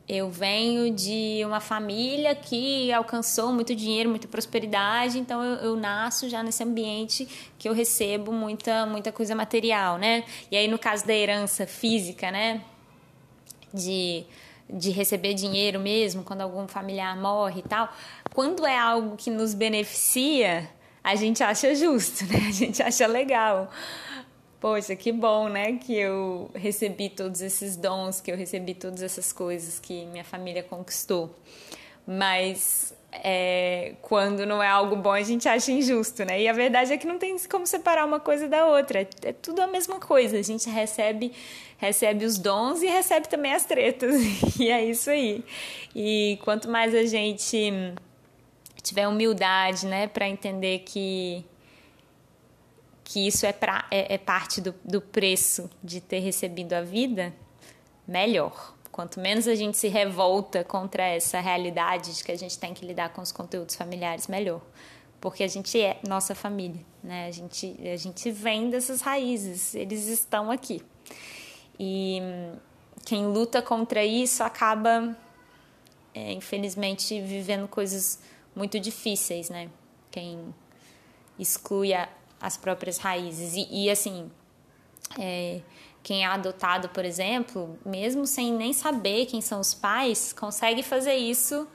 eu 0.08 0.30
venho 0.30 0.90
de 0.94 1.42
uma 1.44 1.60
família 1.60 2.34
que 2.34 2.90
alcançou 2.90 3.52
muito 3.52 3.74
dinheiro, 3.74 4.08
muita 4.08 4.26
prosperidade, 4.26 5.18
então 5.18 5.44
eu, 5.44 5.56
eu, 5.56 5.76
nasço 5.76 6.30
já 6.30 6.42
nesse 6.42 6.62
ambiente 6.64 7.28
que 7.58 7.68
eu 7.68 7.74
recebo 7.74 8.32
muita, 8.32 8.86
muita 8.86 9.12
coisa 9.12 9.34
material, 9.34 9.98
né? 9.98 10.24
E 10.50 10.56
aí, 10.56 10.66
no 10.66 10.78
caso 10.78 11.06
da 11.06 11.12
herança 11.12 11.66
física, 11.66 12.30
né? 12.30 12.62
De, 13.72 14.24
de 14.66 14.88
receber 14.92 15.34
dinheiro 15.34 15.78
mesmo, 15.78 16.24
quando 16.24 16.40
algum 16.40 16.66
familiar 16.66 17.14
morre 17.20 17.60
e 17.60 17.68
tal, 17.68 17.92
quando 18.32 18.64
é 18.64 18.78
algo 18.78 19.14
que 19.14 19.28
nos 19.28 19.52
beneficia, 19.52 20.70
a 21.02 21.14
gente 21.14 21.42
acha 21.42 21.74
justo, 21.74 22.24
né? 22.26 22.46
A 22.48 22.52
gente 22.52 22.82
acha 22.82 23.06
legal 23.06 23.70
poxa, 24.60 24.96
que 24.96 25.12
bom, 25.12 25.48
né, 25.48 25.74
que 25.74 25.94
eu 25.94 26.50
recebi 26.54 27.08
todos 27.08 27.40
esses 27.40 27.76
dons, 27.76 28.20
que 28.20 28.30
eu 28.30 28.36
recebi 28.36 28.74
todas 28.74 29.02
essas 29.02 29.32
coisas 29.32 29.78
que 29.78 30.04
minha 30.06 30.24
família 30.24 30.62
conquistou. 30.62 31.34
Mas 32.06 32.94
é, 33.12 33.94
quando 34.00 34.46
não 34.46 34.62
é 34.62 34.68
algo 34.68 34.96
bom, 34.96 35.12
a 35.12 35.22
gente 35.22 35.48
acha 35.48 35.70
injusto, 35.70 36.24
né? 36.24 36.40
E 36.40 36.48
a 36.48 36.52
verdade 36.52 36.92
é 36.92 36.96
que 36.96 37.06
não 37.06 37.18
tem 37.18 37.36
como 37.50 37.66
separar 37.66 38.06
uma 38.06 38.18
coisa 38.18 38.48
da 38.48 38.66
outra. 38.66 39.06
É, 39.22 39.32
tudo 39.32 39.60
a 39.60 39.66
mesma 39.66 40.00
coisa. 40.00 40.38
A 40.38 40.42
gente 40.42 40.68
recebe 40.70 41.32
recebe 41.76 42.24
os 42.24 42.38
dons 42.38 42.82
e 42.82 42.86
recebe 42.86 43.28
também 43.28 43.52
as 43.52 43.64
tretas. 43.64 44.14
E 44.58 44.70
é 44.70 44.84
isso 44.84 45.10
aí. 45.10 45.44
E 45.94 46.38
quanto 46.42 46.68
mais 46.68 46.94
a 46.94 47.04
gente 47.04 47.94
tiver 48.82 49.06
humildade, 49.08 49.86
né, 49.86 50.06
para 50.06 50.28
entender 50.28 50.80
que 50.80 51.44
que 53.08 53.26
isso 53.26 53.46
é, 53.46 53.54
pra, 53.54 53.86
é, 53.90 54.16
é 54.16 54.18
parte 54.18 54.60
do, 54.60 54.74
do 54.84 55.00
preço 55.00 55.70
de 55.82 55.98
ter 55.98 56.18
recebido 56.18 56.74
a 56.74 56.82
vida, 56.82 57.34
melhor. 58.06 58.74
Quanto 58.92 59.18
menos 59.18 59.48
a 59.48 59.54
gente 59.54 59.78
se 59.78 59.88
revolta 59.88 60.62
contra 60.62 61.04
essa 61.04 61.40
realidade 61.40 62.14
de 62.14 62.22
que 62.22 62.30
a 62.30 62.36
gente 62.36 62.58
tem 62.58 62.74
que 62.74 62.84
lidar 62.84 63.08
com 63.14 63.22
os 63.22 63.32
conteúdos 63.32 63.76
familiares, 63.76 64.26
melhor. 64.26 64.60
Porque 65.20 65.42
a 65.42 65.48
gente 65.48 65.80
é 65.80 65.98
nossa 66.06 66.34
família, 66.34 66.84
né? 67.02 67.28
A 67.28 67.30
gente, 67.30 67.80
a 67.82 67.96
gente 67.96 68.30
vem 68.30 68.68
dessas 68.68 69.00
raízes, 69.00 69.74
eles 69.74 70.06
estão 70.06 70.50
aqui. 70.50 70.82
E 71.80 72.20
quem 73.06 73.26
luta 73.26 73.62
contra 73.62 74.04
isso 74.04 74.42
acaba, 74.42 75.16
é, 76.14 76.32
infelizmente, 76.32 77.18
vivendo 77.22 77.66
coisas 77.66 78.20
muito 78.58 78.78
difíceis, 78.80 79.48
né? 79.48 79.70
Quem 80.10 80.52
exclui 81.38 81.94
a, 81.94 82.08
as 82.40 82.56
próprias 82.56 82.98
raízes. 82.98 83.54
E, 83.54 83.84
e 83.84 83.90
assim, 83.90 84.30
é, 85.18 85.60
quem 86.02 86.24
é 86.24 86.26
adotado, 86.26 86.88
por 86.88 87.04
exemplo, 87.04 87.78
mesmo 87.86 88.26
sem 88.26 88.52
nem 88.52 88.72
saber 88.72 89.26
quem 89.26 89.40
são 89.40 89.60
os 89.60 89.72
pais, 89.72 90.32
consegue 90.32 90.82
fazer 90.82 91.14
isso 91.14 91.66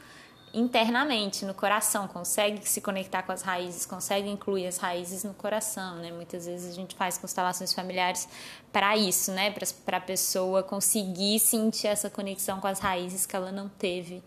internamente, 0.54 1.46
no 1.46 1.54
coração, 1.54 2.08
consegue 2.08 2.67
se 2.69 2.80
conectar 2.80 3.24
com 3.24 3.32
as 3.32 3.41
raízes, 3.41 3.88
consegue 3.88 4.30
incluir 4.30 4.67
as 4.67 4.78
raízes 4.78 5.24
no 5.24 5.34
coração, 5.34 5.96
né? 5.96 6.12
Muitas 6.12 6.46
vezes 6.46 6.72
a 6.72 6.76
gente 6.76 6.96
faz 6.96 7.17
constelações 7.17 7.74
familiares 7.74 8.28
para 8.72 8.96
isso, 8.96 9.32
né? 9.32 9.52
Para 9.84 9.98
a 9.98 10.02
pessoa 10.02 10.62
conseguir 10.62 11.39
sentir 11.39 11.88
essa 11.88 12.08
conexão 12.08 12.60
com 12.60 12.67
as 12.67 12.80
raízes 12.80 13.26
que 13.26 13.36
ela 13.36 13.52
não 13.52 13.67
teve 13.67 14.22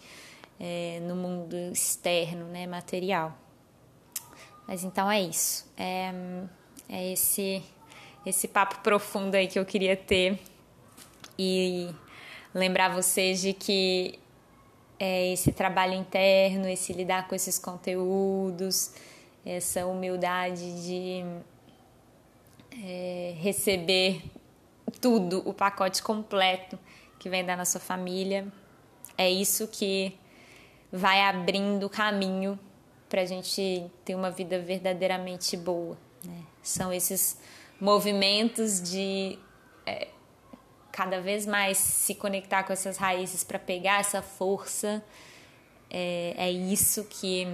é, 0.58 1.00
no 1.02 1.14
mundo 1.14 1.54
externo, 1.72 2.46
né? 2.46 2.66
Material. 2.66 3.36
Mas 4.66 4.82
então 4.84 5.10
é 5.10 5.20
isso. 5.20 5.70
É, 5.76 6.12
é 6.88 7.12
esse, 7.12 7.62
esse 8.24 8.48
papo 8.48 8.80
profundo 8.80 9.34
aí 9.34 9.46
que 9.46 9.58
eu 9.58 9.64
queria 9.64 9.96
ter 9.96 10.38
e 11.38 11.90
lembrar 12.54 12.88
vocês 12.88 13.40
de 13.40 13.52
que 13.52 14.18
é 14.98 15.32
esse 15.32 15.52
trabalho 15.52 15.94
interno, 15.94 16.66
esse 16.68 16.92
lidar 16.92 17.28
com 17.28 17.34
esses 17.34 17.58
conteúdos, 17.58 18.92
essa 19.44 19.86
humildade 19.86 20.82
de 20.82 21.22
é, 22.82 23.34
receber 23.38 24.22
tudo, 25.00 25.42
o 25.44 25.52
pacote 25.52 26.02
completo 26.02 26.78
que 27.18 27.28
vem 27.28 27.44
da 27.44 27.56
nossa 27.56 27.78
família, 27.78 28.46
é 29.16 29.30
isso 29.30 29.68
que 29.68 30.16
vai 30.92 31.22
abrindo 31.22 31.88
caminho 31.88 32.58
para 33.08 33.22
a 33.22 33.24
gente 33.24 33.90
ter 34.04 34.14
uma 34.14 34.30
vida 34.30 34.58
verdadeiramente 34.58 35.56
boa. 35.56 35.96
Né? 36.24 36.42
São 36.62 36.92
esses 36.92 37.38
movimentos 37.80 38.80
de 38.80 39.38
é, 39.84 40.08
cada 40.90 41.20
vez 41.20 41.46
mais 41.46 41.78
se 41.78 42.14
conectar 42.14 42.64
com 42.64 42.72
essas 42.72 42.96
raízes 42.96 43.44
para 43.44 43.58
pegar 43.58 44.00
essa 44.00 44.22
força. 44.22 45.04
É, 45.90 46.34
é 46.36 46.50
isso 46.50 47.04
que 47.04 47.46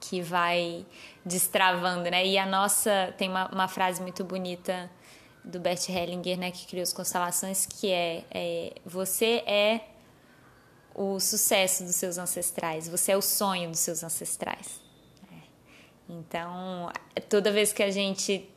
que 0.00 0.22
vai 0.22 0.86
destravando, 1.24 2.10
né? 2.10 2.26
E 2.26 2.38
a 2.38 2.46
nossa 2.46 3.14
tem 3.18 3.28
uma, 3.28 3.48
uma 3.52 3.68
frase 3.68 4.00
muito 4.00 4.24
bonita 4.24 4.90
do 5.44 5.60
Bert 5.60 5.88
Hellinger, 5.88 6.38
né, 6.38 6.50
que 6.50 6.66
criou 6.66 6.82
as 6.82 6.92
constelações, 6.92 7.66
que 7.66 7.90
é, 7.90 8.24
é 8.30 8.72
você 8.84 9.42
é 9.46 9.80
o 10.94 11.18
sucesso 11.20 11.84
dos 11.84 11.94
seus 11.94 12.18
ancestrais, 12.18 12.88
você 12.88 13.12
é 13.12 13.16
o 13.16 13.22
sonho 13.22 13.70
dos 13.70 13.80
seus 13.80 14.02
ancestrais. 14.02 14.80
É. 15.32 15.36
Então, 16.08 16.90
toda 17.28 17.50
vez 17.52 17.72
que 17.72 17.82
a 17.82 17.90
gente 17.90 18.48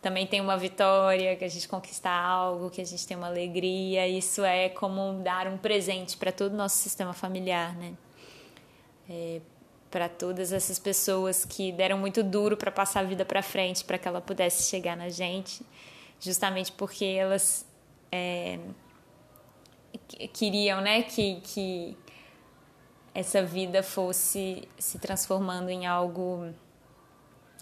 também 0.00 0.26
tem 0.26 0.40
uma 0.40 0.56
vitória, 0.56 1.36
que 1.36 1.44
a 1.44 1.48
gente 1.48 1.68
conquista 1.68 2.08
algo, 2.08 2.70
que 2.70 2.80
a 2.80 2.84
gente 2.84 3.06
tem 3.06 3.16
uma 3.16 3.26
alegria, 3.26 4.06
isso 4.06 4.44
é 4.44 4.68
como 4.68 5.22
dar 5.22 5.48
um 5.48 5.58
presente 5.58 6.16
para 6.16 6.30
todo 6.30 6.52
o 6.52 6.56
nosso 6.56 6.76
sistema 6.76 7.12
familiar, 7.12 7.76
né? 7.76 7.94
É, 9.10 9.40
para 9.90 10.08
todas 10.08 10.52
essas 10.52 10.78
pessoas 10.78 11.44
que 11.44 11.72
deram 11.72 11.98
muito 11.98 12.22
duro 12.22 12.56
para 12.56 12.70
passar 12.70 13.00
a 13.00 13.02
vida 13.04 13.24
para 13.24 13.42
frente, 13.42 13.84
para 13.84 13.98
que 13.98 14.06
ela 14.06 14.20
pudesse 14.20 14.68
chegar 14.68 14.96
na 14.96 15.08
gente, 15.08 15.62
justamente 16.20 16.70
porque 16.72 17.04
elas 17.04 17.66
é, 18.12 18.58
queriam, 20.32 20.80
né, 20.80 21.02
que, 21.02 21.40
que 21.42 21.96
essa 23.14 23.42
vida 23.42 23.82
fosse 23.82 24.68
se 24.78 24.98
transformando 24.98 25.70
em 25.70 25.86
algo 25.86 26.52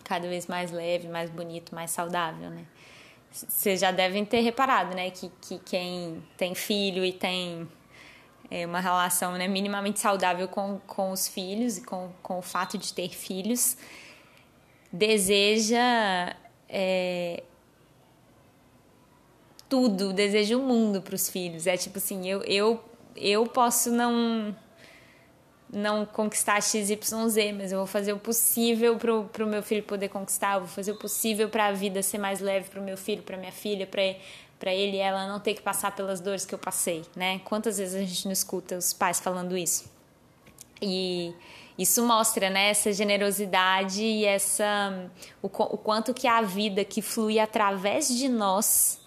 cada 0.05 0.29
vez 0.29 0.46
mais 0.46 0.70
leve, 0.70 1.09
mais 1.09 1.31
bonito, 1.31 1.75
mais 1.75 1.90
saudável, 1.90 2.51
né? 2.51 2.64
Vocês 3.31 3.81
já 3.81 3.90
devem 3.90 4.25
ter 4.25 4.40
reparado, 4.40 4.94
né, 4.94 5.11
que, 5.11 5.31
que 5.40 5.59
quem 5.59 6.22
tem 6.38 6.55
filho 6.55 7.05
e 7.05 7.12
tem 7.12 7.68
é, 8.51 8.64
uma 8.64 8.81
relação 8.81 9.33
né, 9.33 9.49
minimamente 9.49 10.01
saudável 10.01 10.49
com, 10.49 10.79
com 10.87 11.11
os 11.11 11.29
filhos 11.29 11.79
e 11.79 11.85
com, 11.85 12.11
com 12.22 12.38
o 12.38 12.42
fato 12.42 12.79
de 12.79 12.92
ter 12.94 13.11
filhos, 13.11 13.77
deseja 14.92 16.35
é, 16.68 17.42
tudo, 19.68 20.12
desejo 20.12 20.59
o 20.59 20.62
mundo 20.62 21.02
para 21.02 21.14
os 21.14 21.29
filhos. 21.29 21.66
É 21.66 21.76
tipo 21.76 21.98
assim, 21.98 22.29
eu, 22.29 22.42
eu, 22.42 22.85
eu 23.16 23.46
posso 23.46 23.90
não 23.90 24.55
não 25.72 26.07
conquistar 26.07 26.62
XYZ, 26.62 26.96
mas 27.57 27.72
eu 27.72 27.79
vou 27.79 27.87
fazer 27.87 28.12
o 28.12 28.18
possível 28.18 28.96
para 28.96 29.44
o 29.44 29.46
meu 29.48 29.62
filho 29.62 29.83
poder 29.83 30.09
conquistar, 30.09 30.55
eu 30.55 30.61
vou 30.61 30.68
fazer 30.68 30.92
o 30.92 30.96
possível 30.96 31.48
para 31.48 31.66
a 31.66 31.72
vida 31.72 32.02
ser 32.02 32.18
mais 32.18 32.40
leve 32.40 32.70
para 32.70 32.81
o 32.81 32.85
meu 32.85 32.96
filho, 32.96 33.22
para 33.22 33.37
minha 33.37 33.52
filha, 33.52 33.87
para 33.87 34.72
ele 34.72 34.96
e 34.96 35.00
ela 35.00 35.26
não 35.26 35.40
ter 35.40 35.55
que 35.55 35.62
passar 35.62 35.94
pelas 35.94 36.20
dores 36.20 36.46
que 36.46 36.55
eu 36.55 36.59
passei, 36.59 37.05
né? 37.16 37.40
Quantas 37.44 37.79
vezes 37.79 37.94
a 37.94 37.98
gente 37.98 38.24
não 38.26 38.33
escuta 38.33 38.76
os 38.76 38.92
pais 38.92 39.18
falando 39.18 39.57
isso? 39.57 39.90
E 40.81 41.35
isso 41.79 42.07
mostra, 42.07 42.48
né, 42.48 42.70
essa 42.70 42.92
generosidade 42.92 44.02
e 44.02 44.24
essa 44.24 45.11
o, 45.42 45.46
o 45.46 45.76
quanto 45.76 46.14
que 46.14 46.26
a 46.26 46.40
vida 46.40 46.85
que 46.85 47.02
flui 47.02 47.38
através 47.38 48.09
de 48.09 48.29
nós 48.29 48.98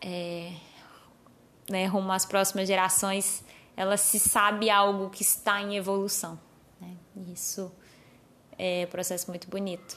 é, 0.00 0.52
né, 1.68 1.86
rumo 1.86 2.12
às 2.12 2.24
próximas 2.24 2.66
gerações, 2.66 3.44
ela 3.76 3.96
se 3.96 4.18
sabe 4.18 4.70
algo 4.70 5.10
que 5.10 5.22
está 5.22 5.60
em 5.60 5.76
evolução. 5.76 6.38
Né? 6.80 6.94
Isso 7.32 7.72
é 8.58 8.84
um 8.86 8.90
processo 8.90 9.30
muito 9.30 9.48
bonito. 9.48 9.96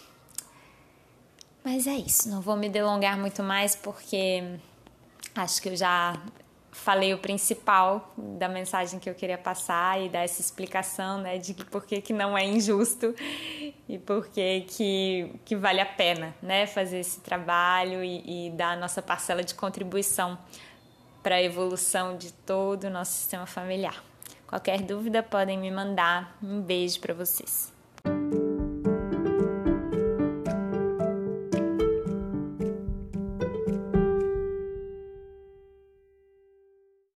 Mas 1.64 1.86
é 1.86 1.94
isso, 1.94 2.28
não 2.30 2.42
vou 2.42 2.56
me 2.56 2.70
delongar 2.70 3.18
muito 3.18 3.44
mais 3.44 3.76
porque 3.76 4.60
acho 5.36 5.62
que 5.62 5.70
eu 5.70 5.76
já 5.76 6.20
falei 6.72 7.14
o 7.14 7.18
principal 7.18 8.14
da 8.18 8.48
mensagem 8.48 9.00
que 9.00 9.10
eu 9.10 9.14
queria 9.14 9.38
passar 9.38 10.02
e 10.02 10.10
dar 10.10 10.24
essa 10.24 10.42
explicação, 10.42 11.22
né, 11.22 11.38
de 11.38 11.54
por 11.54 11.86
que, 11.86 12.02
que 12.02 12.14
não 12.14 12.38
é 12.38 12.46
injusto 12.46 13.14
e 13.88 13.98
por 13.98 14.28
que, 14.28 14.62
que, 15.46 15.56
vale 15.56 15.82
a 15.82 15.86
pena, 15.86 16.34
né, 16.42 16.66
fazer 16.66 17.00
esse 17.00 17.20
trabalho 17.20 18.04
e, 18.04 18.48
e 18.48 18.50
dar 18.52 18.72
a 18.72 18.76
nossa 18.76 19.02
parcela 19.02 19.44
de 19.44 19.54
contribuição 19.54 20.38
para 21.22 21.36
a 21.36 21.42
evolução 21.42 22.18
de 22.18 22.32
todo 22.32 22.86
o 22.86 22.90
nosso 22.90 23.14
sistema 23.14 23.46
familiar. 23.46 24.04
Qualquer 24.48 24.82
dúvida 24.82 25.24
podem 25.24 25.58
me 25.58 25.72
mandar. 25.72 26.38
Um 26.44 26.62
beijo 26.62 27.00
para 27.00 27.14
vocês. 27.14 27.72